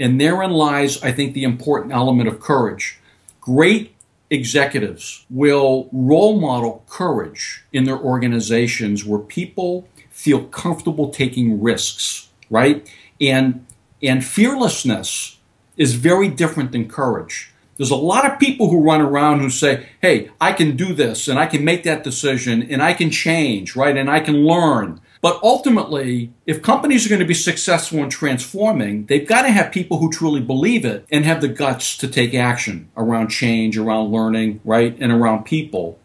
And 0.00 0.20
therein 0.20 0.50
lies, 0.50 1.02
I 1.02 1.12
think, 1.12 1.34
the 1.34 1.44
important 1.44 1.92
element 1.92 2.28
of 2.28 2.40
courage. 2.40 2.98
Great 3.40 3.94
executives 4.30 5.24
will 5.30 5.88
role 5.92 6.38
model 6.38 6.84
courage 6.88 7.64
in 7.72 7.84
their 7.84 7.98
organizations 7.98 9.04
where 9.04 9.20
people 9.20 9.88
feel 10.18 10.42
comfortable 10.46 11.10
taking 11.10 11.62
risks, 11.62 12.28
right? 12.50 12.92
And 13.20 13.64
and 14.02 14.24
fearlessness 14.24 15.38
is 15.76 15.94
very 15.94 16.28
different 16.28 16.72
than 16.72 16.88
courage. 16.88 17.52
There's 17.76 17.92
a 17.92 17.96
lot 17.96 18.28
of 18.28 18.40
people 18.40 18.68
who 18.68 18.82
run 18.82 19.00
around 19.00 19.38
who 19.38 19.48
say, 19.48 19.86
hey, 20.02 20.30
I 20.40 20.52
can 20.52 20.76
do 20.76 20.92
this 20.92 21.28
and 21.28 21.38
I 21.38 21.46
can 21.46 21.64
make 21.64 21.84
that 21.84 22.02
decision 22.02 22.64
and 22.64 22.82
I 22.82 22.94
can 22.94 23.10
change, 23.10 23.76
right? 23.76 23.96
And 23.96 24.10
I 24.10 24.18
can 24.18 24.44
learn. 24.44 25.00
But 25.20 25.38
ultimately, 25.44 26.32
if 26.46 26.62
companies 26.62 27.06
are 27.06 27.08
going 27.08 27.20
to 27.20 27.24
be 27.24 27.34
successful 27.34 28.00
in 28.00 28.10
transforming, 28.10 29.06
they've 29.06 29.26
got 29.26 29.42
to 29.42 29.50
have 29.50 29.70
people 29.70 29.98
who 29.98 30.10
truly 30.10 30.40
believe 30.40 30.84
it 30.84 31.06
and 31.12 31.24
have 31.24 31.40
the 31.40 31.48
guts 31.48 31.96
to 31.98 32.08
take 32.08 32.34
action 32.34 32.88
around 32.96 33.28
change, 33.28 33.78
around 33.78 34.10
learning, 34.10 34.60
right? 34.64 34.96
And 34.98 35.12
around 35.12 35.44
people. 35.44 36.00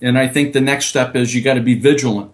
And 0.00 0.18
I 0.18 0.26
think 0.26 0.52
the 0.52 0.60
next 0.60 0.86
step 0.86 1.14
is 1.14 1.32
you 1.32 1.42
got 1.42 1.54
to 1.54 1.60
be 1.60 1.78
vigilant 1.78 2.32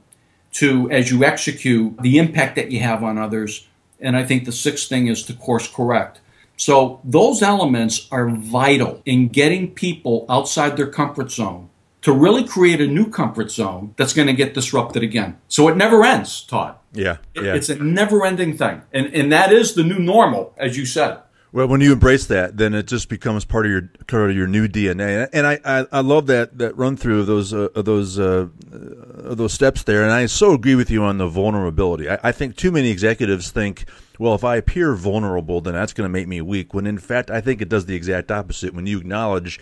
to, 0.52 0.90
as 0.90 1.10
you 1.10 1.24
execute, 1.24 1.96
the 2.00 2.18
impact 2.18 2.56
that 2.56 2.70
you 2.70 2.80
have 2.80 3.02
on 3.02 3.18
others. 3.18 3.66
And 4.00 4.16
I 4.16 4.24
think 4.24 4.44
the 4.44 4.52
sixth 4.52 4.88
thing 4.88 5.08
is 5.08 5.22
to 5.24 5.34
course 5.34 5.68
correct. 5.68 6.20
So 6.56 7.00
those 7.04 7.42
elements 7.42 8.08
are 8.10 8.28
vital 8.28 9.00
in 9.04 9.28
getting 9.28 9.72
people 9.72 10.26
outside 10.28 10.76
their 10.76 10.90
comfort 10.90 11.30
zone 11.30 11.70
to 12.02 12.12
really 12.12 12.46
create 12.46 12.80
a 12.80 12.86
new 12.86 13.08
comfort 13.10 13.50
zone 13.50 13.94
that's 13.96 14.12
going 14.12 14.28
to 14.28 14.32
get 14.32 14.54
disrupted 14.54 15.02
again. 15.02 15.38
So 15.48 15.68
it 15.68 15.76
never 15.76 16.04
ends, 16.04 16.42
Todd. 16.42 16.76
Yeah, 16.92 17.18
yeah. 17.34 17.54
It's 17.54 17.68
a 17.68 17.76
never 17.76 18.24
ending 18.24 18.56
thing. 18.56 18.82
And, 18.92 19.06
and 19.14 19.32
that 19.32 19.52
is 19.52 19.74
the 19.74 19.84
new 19.84 19.98
normal, 19.98 20.54
as 20.56 20.76
you 20.76 20.86
said. 20.86 21.18
Well, 21.50 21.66
when 21.66 21.80
you 21.80 21.92
embrace 21.92 22.26
that, 22.26 22.58
then 22.58 22.74
it 22.74 22.86
just 22.86 23.08
becomes 23.08 23.46
part 23.46 23.64
of 23.64 23.72
your 23.72 23.90
part 24.06 24.30
of 24.30 24.36
your 24.36 24.46
new 24.46 24.68
DNA, 24.68 25.28
and 25.32 25.46
I 25.46 25.58
I, 25.64 25.86
I 25.90 26.00
love 26.00 26.26
that 26.26 26.58
that 26.58 26.76
run 26.76 26.96
through 26.96 27.20
of 27.20 27.26
those 27.26 27.54
uh, 27.54 27.68
of 27.74 27.86
those 27.86 28.18
uh, 28.18 28.48
of 28.70 29.38
those 29.38 29.54
steps 29.54 29.82
there, 29.82 30.02
and 30.02 30.12
I 30.12 30.26
so 30.26 30.52
agree 30.52 30.74
with 30.74 30.90
you 30.90 31.02
on 31.02 31.16
the 31.16 31.26
vulnerability. 31.26 32.10
I, 32.10 32.18
I 32.22 32.32
think 32.32 32.56
too 32.56 32.70
many 32.70 32.90
executives 32.90 33.50
think 33.50 33.86
well, 34.18 34.34
if 34.34 34.44
I 34.44 34.56
appear 34.56 34.94
vulnerable, 34.94 35.60
then 35.60 35.74
that's 35.74 35.92
going 35.92 36.04
to 36.04 36.12
make 36.12 36.28
me 36.28 36.40
weak. 36.40 36.74
When 36.74 36.86
in 36.86 36.98
fact, 36.98 37.30
I 37.30 37.40
think 37.40 37.62
it 37.62 37.68
does 37.68 37.86
the 37.86 37.94
exact 37.94 38.30
opposite. 38.30 38.74
When 38.74 38.86
you 38.86 38.98
acknowledge 38.98 39.58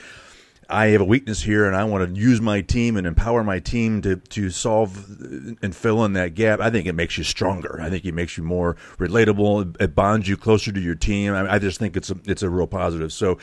I 0.68 0.87
have 0.88 1.00
a 1.00 1.05
weakness 1.05 1.42
here 1.42 1.64
and 1.66 1.76
I 1.76 1.85
want 1.85 2.14
to 2.14 2.20
use 2.20 2.40
my 2.40 2.61
team 2.61 2.96
and 2.96 3.07
empower 3.07 3.44
my 3.44 3.61
team 3.61 4.02
to, 4.02 4.16
to 4.16 4.50
solve 4.50 5.07
and 5.62 5.74
fill 5.74 6.05
in 6.05 6.14
that 6.14 6.35
gap, 6.35 6.61
I 6.61 6.70
think 6.70 6.87
it 6.87 6.94
makes 6.94 7.16
you 7.16 7.24
stronger. 7.24 7.79
I 7.81 7.88
think 7.88 8.05
it 8.05 8.12
makes 8.12 8.37
you 8.37 8.42
more 8.42 8.74
relatable. 8.98 9.81
It 9.81 9.94
bonds 9.94 10.29
you 10.29 10.37
closer 10.37 10.72
to 10.72 10.81
your 10.81 10.94
team. 10.94 11.35
I, 11.35 11.55
I 11.55 11.59
just 11.59 11.79
think 11.79 11.96
it's 11.96 12.11
a, 12.11 12.16
it's 12.24 12.42
a 12.42 12.50
real 12.50 12.66
positive. 12.66 13.12
So, 13.12 13.38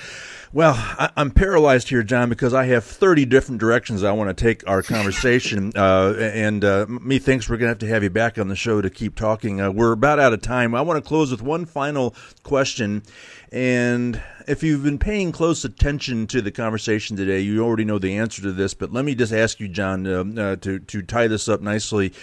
well, 0.52 0.74
I, 0.78 1.12
am 1.16 1.32
paralyzed 1.32 1.90
here, 1.90 2.04
John, 2.04 2.30
because 2.30 2.54
I 2.54 2.66
have 2.66 2.84
30 2.84 3.26
different 3.26 3.60
directions 3.60 4.04
I 4.04 4.12
want 4.12 4.36
to 4.36 4.44
take 4.44 4.68
our 4.68 4.84
conversation. 4.84 5.72
uh, 5.76 6.14
and 6.20 6.66
uh, 6.66 6.86
methinks 6.90 7.50
we're 7.50 7.58
going 7.58 7.68
to 7.68 7.72
have 7.72 7.80
to 7.80 7.88
have 7.88 8.04
you 8.04 8.10
back 8.10 8.38
on 8.38 8.50
the 8.50 8.56
show 8.56 8.82
to 8.82 8.90
keep 8.90 9.16
talking. 9.16 9.62
Uh, 9.62 9.72
we're 9.72 9.94
about 9.94 10.20
out 10.20 10.34
of 10.34 10.42
time. 10.42 10.76
I 10.76 10.82
want 10.82 11.04
to 11.04 11.08
close 11.08 11.32
with 11.32 11.42
one 11.42 11.66
final 11.66 12.16
question. 12.44 13.04
And 13.52 14.22
if 14.48 14.64
you've 14.64 14.84
been 14.84 15.00
paying 15.00 15.32
close 15.32 15.66
attention 15.66 16.28
to 16.28 16.42
the 16.42 16.52
conversation 16.52 17.16
today, 17.16 17.40
you 17.40 17.64
already 17.64 17.86
know 17.86 18.00
the 18.00 18.18
answer 18.18 18.42
to 18.42 18.52
this. 18.52 18.74
But 18.74 18.92
let 18.92 19.06
me 19.06 19.16
just 19.16 19.34
ask 19.34 19.60
you, 19.60 19.68
John, 19.68 20.08
uh, 20.08 20.42
uh, 20.42 20.56
to 20.58 20.80
to 20.80 21.02
tie 21.02 21.28
this 21.28 21.48
up 21.48 21.62
nicely. 21.62 22.14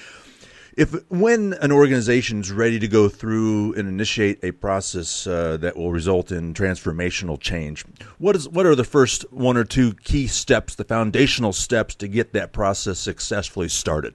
If 0.77 0.95
when 1.11 1.55
an 1.55 1.73
organization 1.73 2.41
is 2.41 2.53
ready 2.53 2.79
to 2.79 2.89
go 2.89 3.09
through 3.09 3.75
and 3.75 3.89
initiate 3.89 4.43
a 4.45 4.53
process 4.53 5.27
uh, 5.27 5.57
that 5.59 5.77
will 5.77 5.93
result 5.93 6.31
in 6.31 6.55
transformational 6.55 7.41
change, 7.41 7.85
what 8.19 8.37
is 8.37 8.49
what 8.49 8.67
are 8.67 8.77
the 8.77 8.85
first 8.85 9.31
one 9.33 9.57
or 9.57 9.65
two 9.65 9.95
key 9.95 10.27
steps, 10.27 10.77
the 10.77 10.85
foundational 10.85 11.53
steps 11.53 11.95
to 11.97 12.09
get 12.09 12.33
that 12.33 12.53
process 12.53 12.99
successfully 12.99 13.69
started? 13.69 14.15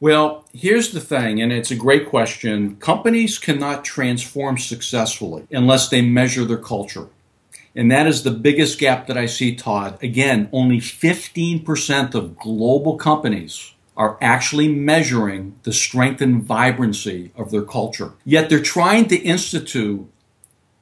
Well, 0.00 0.44
here's 0.52 0.92
the 0.92 1.00
thing, 1.00 1.42
and 1.42 1.52
it's 1.52 1.72
a 1.72 1.76
great 1.76 2.08
question. 2.08 2.76
Companies 2.76 3.36
cannot 3.36 3.84
transform 3.84 4.56
successfully 4.56 5.48
unless 5.50 5.88
they 5.88 6.02
measure 6.02 6.44
their 6.44 6.56
culture. 6.56 7.08
And 7.74 7.90
that 7.90 8.06
is 8.06 8.22
the 8.22 8.30
biggest 8.30 8.78
gap 8.78 9.08
that 9.08 9.18
I 9.18 9.26
see, 9.26 9.56
Todd. 9.56 9.98
Again, 10.00 10.48
only 10.52 10.78
15% 10.78 12.14
of 12.14 12.38
global 12.38 12.96
companies 12.96 13.74
are 13.96 14.16
actually 14.20 14.68
measuring 14.68 15.56
the 15.64 15.72
strength 15.72 16.20
and 16.20 16.44
vibrancy 16.44 17.32
of 17.34 17.50
their 17.50 17.62
culture. 17.62 18.12
Yet 18.24 18.48
they're 18.48 18.60
trying 18.60 19.08
to 19.08 19.16
institute 19.16 20.08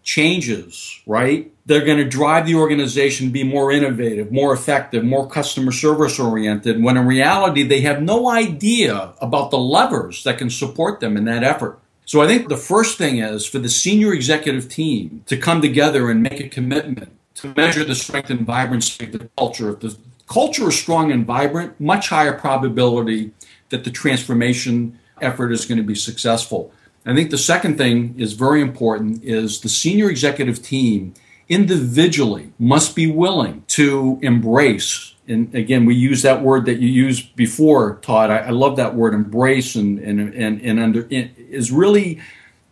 changes, 0.06 1.02
right? 1.04 1.52
They're 1.66 1.84
going 1.84 1.98
to 1.98 2.08
drive 2.08 2.46
the 2.46 2.54
organization 2.54 3.26
to 3.26 3.32
be 3.32 3.42
more 3.42 3.72
innovative, 3.72 4.30
more 4.30 4.54
effective, 4.54 5.04
more 5.04 5.28
customer 5.28 5.72
service 5.72 6.18
oriented, 6.20 6.80
when 6.80 6.96
in 6.96 7.06
reality, 7.06 7.64
they 7.64 7.80
have 7.80 8.00
no 8.00 8.30
idea 8.30 9.12
about 9.20 9.50
the 9.50 9.58
levers 9.58 10.22
that 10.22 10.38
can 10.38 10.48
support 10.48 11.00
them 11.00 11.16
in 11.16 11.24
that 11.24 11.42
effort. 11.42 11.80
So 12.04 12.22
I 12.22 12.28
think 12.28 12.48
the 12.48 12.56
first 12.56 12.98
thing 12.98 13.18
is 13.18 13.44
for 13.44 13.58
the 13.58 13.68
senior 13.68 14.14
executive 14.14 14.68
team 14.68 15.24
to 15.26 15.36
come 15.36 15.60
together 15.60 16.08
and 16.08 16.22
make 16.22 16.38
a 16.38 16.48
commitment 16.48 17.10
to 17.34 17.52
measure 17.54 17.84
the 17.84 17.96
strength 17.96 18.30
and 18.30 18.46
vibrancy 18.46 19.06
of 19.06 19.12
the 19.12 19.28
culture. 19.36 19.70
If 19.70 19.80
the 19.80 19.96
culture 20.28 20.68
is 20.68 20.78
strong 20.78 21.10
and 21.10 21.26
vibrant, 21.26 21.80
much 21.80 22.10
higher 22.10 22.32
probability 22.32 23.32
that 23.70 23.82
the 23.82 23.90
transformation 23.90 25.00
effort 25.20 25.50
is 25.50 25.66
going 25.66 25.78
to 25.78 25.84
be 25.84 25.96
successful. 25.96 26.72
I 27.06 27.14
think 27.14 27.30
the 27.30 27.38
second 27.38 27.78
thing 27.78 28.16
is 28.18 28.32
very 28.32 28.60
important 28.60 29.22
is 29.22 29.60
the 29.60 29.68
senior 29.68 30.10
executive 30.10 30.60
team 30.60 31.14
individually 31.48 32.52
must 32.58 32.96
be 32.96 33.06
willing 33.06 33.62
to 33.68 34.18
embrace 34.20 35.14
and 35.28 35.54
again 35.54 35.84
we 35.84 35.94
use 35.94 36.22
that 36.22 36.42
word 36.42 36.66
that 36.66 36.78
you 36.78 36.88
used 36.88 37.34
before 37.36 37.96
todd. 37.96 38.30
I, 38.30 38.38
I 38.38 38.50
love 38.50 38.76
that 38.76 38.94
word 38.94 39.14
embrace 39.14 39.76
and 39.76 39.98
and 39.98 40.34
and, 40.34 40.60
and 40.60 40.80
under 40.80 41.06
is 41.10 41.70
really 41.70 42.20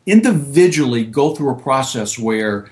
individually 0.06 1.04
go 1.04 1.34
through 1.34 1.50
a 1.50 1.60
process 1.60 2.18
where 2.18 2.70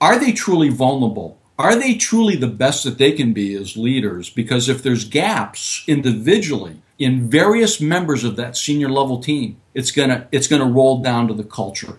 are 0.00 0.18
they 0.18 0.32
truly 0.32 0.68
vulnerable? 0.68 1.38
Are 1.58 1.74
they 1.74 1.94
truly 1.94 2.36
the 2.36 2.46
best 2.46 2.84
that 2.84 2.98
they 2.98 3.12
can 3.12 3.32
be 3.32 3.54
as 3.54 3.76
leaders? 3.76 4.30
Because 4.30 4.68
if 4.68 4.82
there's 4.82 5.04
gaps 5.04 5.84
individually 5.88 6.80
in 6.98 7.30
various 7.30 7.80
members 7.80 8.24
of 8.24 8.36
that 8.36 8.56
senior 8.56 8.88
level 8.88 9.20
team, 9.20 9.60
it's 9.74 9.90
gonna 9.90 10.26
it's 10.32 10.48
gonna 10.48 10.66
roll 10.66 11.00
down 11.00 11.28
to 11.28 11.34
the 11.34 11.44
culture. 11.44 11.98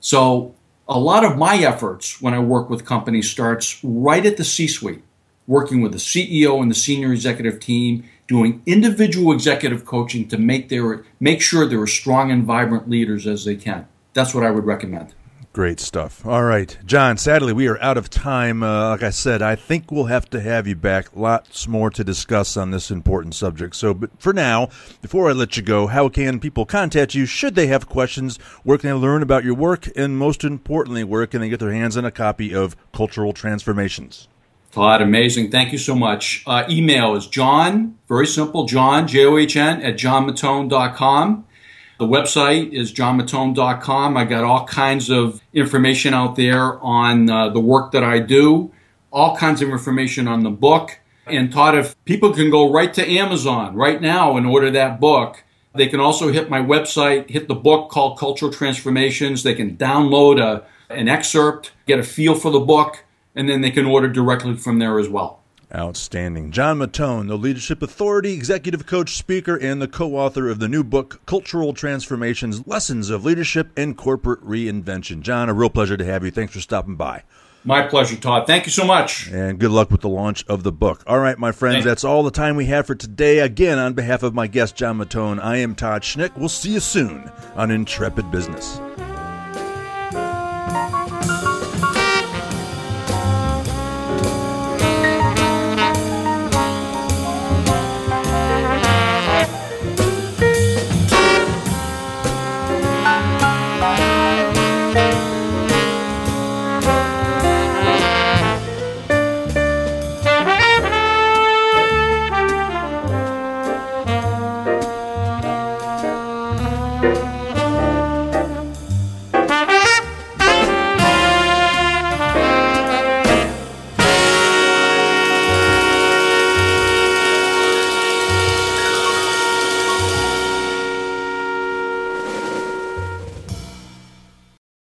So 0.00 0.54
a 0.88 0.98
lot 0.98 1.24
of 1.24 1.38
my 1.38 1.56
efforts 1.58 2.20
when 2.20 2.34
I 2.34 2.40
work 2.40 2.68
with 2.68 2.84
companies 2.84 3.30
starts 3.30 3.78
right 3.84 4.26
at 4.26 4.36
the 4.36 4.44
C-suite, 4.44 5.02
working 5.46 5.80
with 5.80 5.92
the 5.92 5.98
CEO 5.98 6.60
and 6.60 6.70
the 6.70 6.74
senior 6.74 7.12
executive 7.12 7.60
team, 7.60 8.04
doing 8.26 8.62
individual 8.66 9.32
executive 9.32 9.84
coaching 9.84 10.26
to 10.28 10.38
make 10.38 10.68
their 10.68 11.04
make 11.20 11.40
sure 11.40 11.66
they're 11.66 11.84
as 11.84 11.92
strong 11.92 12.30
and 12.32 12.44
vibrant 12.44 12.90
leaders 12.90 13.26
as 13.26 13.44
they 13.44 13.56
can. 13.56 13.86
That's 14.12 14.34
what 14.34 14.44
I 14.44 14.50
would 14.50 14.64
recommend. 14.64 15.14
Great 15.52 15.80
stuff. 15.80 16.24
All 16.24 16.44
right, 16.44 16.78
John. 16.86 17.18
Sadly, 17.18 17.52
we 17.52 17.68
are 17.68 17.78
out 17.82 17.98
of 17.98 18.08
time. 18.08 18.62
Uh, 18.62 18.88
like 18.88 19.02
I 19.02 19.10
said, 19.10 19.42
I 19.42 19.54
think 19.54 19.90
we'll 19.92 20.06
have 20.06 20.30
to 20.30 20.40
have 20.40 20.66
you 20.66 20.74
back. 20.74 21.14
Lots 21.14 21.68
more 21.68 21.90
to 21.90 22.02
discuss 22.02 22.56
on 22.56 22.70
this 22.70 22.90
important 22.90 23.34
subject. 23.34 23.76
So, 23.76 23.92
but 23.92 24.10
for 24.18 24.32
now, 24.32 24.70
before 25.02 25.28
I 25.28 25.32
let 25.32 25.58
you 25.58 25.62
go, 25.62 25.88
how 25.88 26.08
can 26.08 26.40
people 26.40 26.64
contact 26.64 27.14
you 27.14 27.26
should 27.26 27.54
they 27.54 27.66
have 27.66 27.86
questions? 27.86 28.38
Where 28.62 28.78
can 28.78 28.88
they 28.88 28.94
learn 28.94 29.22
about 29.22 29.44
your 29.44 29.54
work? 29.54 29.94
And 29.94 30.16
most 30.16 30.42
importantly, 30.42 31.04
where 31.04 31.26
can 31.26 31.42
they 31.42 31.50
get 31.50 31.60
their 31.60 31.72
hands 31.72 31.98
on 31.98 32.06
a 32.06 32.10
copy 32.10 32.54
of 32.54 32.74
Cultural 32.94 33.34
Transformations? 33.34 34.28
Todd, 34.72 35.02
amazing. 35.02 35.50
Thank 35.50 35.72
you 35.72 35.78
so 35.78 35.94
much. 35.94 36.44
Uh, 36.46 36.64
email 36.70 37.14
is 37.14 37.26
John, 37.26 37.98
very 38.08 38.26
simple, 38.26 38.64
John, 38.64 39.06
J 39.06 39.26
O 39.26 39.36
H 39.36 39.54
N, 39.56 39.82
at 39.82 39.96
johnmattone.com. 39.96 41.44
The 42.02 42.08
website 42.08 42.72
is 42.72 42.92
johnmattone.com. 42.92 44.16
I 44.16 44.24
got 44.24 44.42
all 44.42 44.66
kinds 44.66 45.08
of 45.08 45.40
information 45.52 46.14
out 46.14 46.34
there 46.34 46.80
on 46.80 47.30
uh, 47.30 47.50
the 47.50 47.60
work 47.60 47.92
that 47.92 48.02
I 48.02 48.18
do, 48.18 48.72
all 49.12 49.36
kinds 49.36 49.62
of 49.62 49.68
information 49.68 50.26
on 50.26 50.42
the 50.42 50.50
book. 50.50 50.98
And 51.28 51.52
Todd, 51.52 51.76
if 51.76 52.04
people 52.04 52.32
can 52.32 52.50
go 52.50 52.72
right 52.72 52.92
to 52.94 53.08
Amazon 53.08 53.76
right 53.76 54.02
now 54.02 54.36
and 54.36 54.48
order 54.48 54.68
that 54.72 54.98
book, 54.98 55.44
they 55.76 55.86
can 55.86 56.00
also 56.00 56.32
hit 56.32 56.50
my 56.50 56.58
website, 56.58 57.30
hit 57.30 57.46
the 57.46 57.54
book 57.54 57.88
called 57.88 58.18
Cultural 58.18 58.50
Transformations. 58.50 59.44
They 59.44 59.54
can 59.54 59.76
download 59.76 60.40
a, 60.40 60.64
an 60.92 61.06
excerpt, 61.06 61.70
get 61.86 62.00
a 62.00 62.02
feel 62.02 62.34
for 62.34 62.50
the 62.50 62.58
book, 62.58 63.04
and 63.36 63.48
then 63.48 63.60
they 63.60 63.70
can 63.70 63.86
order 63.86 64.08
directly 64.08 64.56
from 64.56 64.80
there 64.80 64.98
as 64.98 65.08
well. 65.08 65.40
Outstanding. 65.74 66.50
John 66.50 66.78
Mattone, 66.78 67.28
the 67.28 67.38
leadership 67.38 67.82
authority, 67.82 68.34
executive 68.34 68.84
coach, 68.86 69.16
speaker, 69.16 69.56
and 69.56 69.80
the 69.80 69.88
co 69.88 70.16
author 70.16 70.48
of 70.48 70.58
the 70.58 70.68
new 70.68 70.84
book, 70.84 71.20
Cultural 71.24 71.72
Transformations 71.72 72.66
Lessons 72.66 73.08
of 73.08 73.24
Leadership 73.24 73.70
and 73.76 73.96
Corporate 73.96 74.44
Reinvention. 74.44 75.20
John, 75.20 75.48
a 75.48 75.54
real 75.54 75.70
pleasure 75.70 75.96
to 75.96 76.04
have 76.04 76.24
you. 76.24 76.30
Thanks 76.30 76.52
for 76.52 76.60
stopping 76.60 76.96
by. 76.96 77.22
My 77.64 77.86
pleasure, 77.86 78.16
Todd. 78.16 78.46
Thank 78.46 78.66
you 78.66 78.72
so 78.72 78.84
much. 78.84 79.28
And 79.28 79.58
good 79.58 79.70
luck 79.70 79.90
with 79.90 80.00
the 80.00 80.08
launch 80.08 80.44
of 80.46 80.64
the 80.64 80.72
book. 80.72 81.04
All 81.06 81.20
right, 81.20 81.38
my 81.38 81.52
friends, 81.52 81.76
Thanks. 81.76 81.86
that's 81.86 82.04
all 82.04 82.24
the 82.24 82.32
time 82.32 82.56
we 82.56 82.66
have 82.66 82.86
for 82.86 82.96
today. 82.96 83.38
Again, 83.38 83.78
on 83.78 83.94
behalf 83.94 84.22
of 84.22 84.34
my 84.34 84.48
guest, 84.48 84.74
John 84.74 84.98
Mattone, 84.98 85.40
I 85.40 85.58
am 85.58 85.74
Todd 85.76 86.02
Schnick. 86.02 86.36
We'll 86.36 86.48
see 86.48 86.72
you 86.72 86.80
soon 86.80 87.30
on 87.54 87.70
Intrepid 87.70 88.30
Business. 88.32 88.80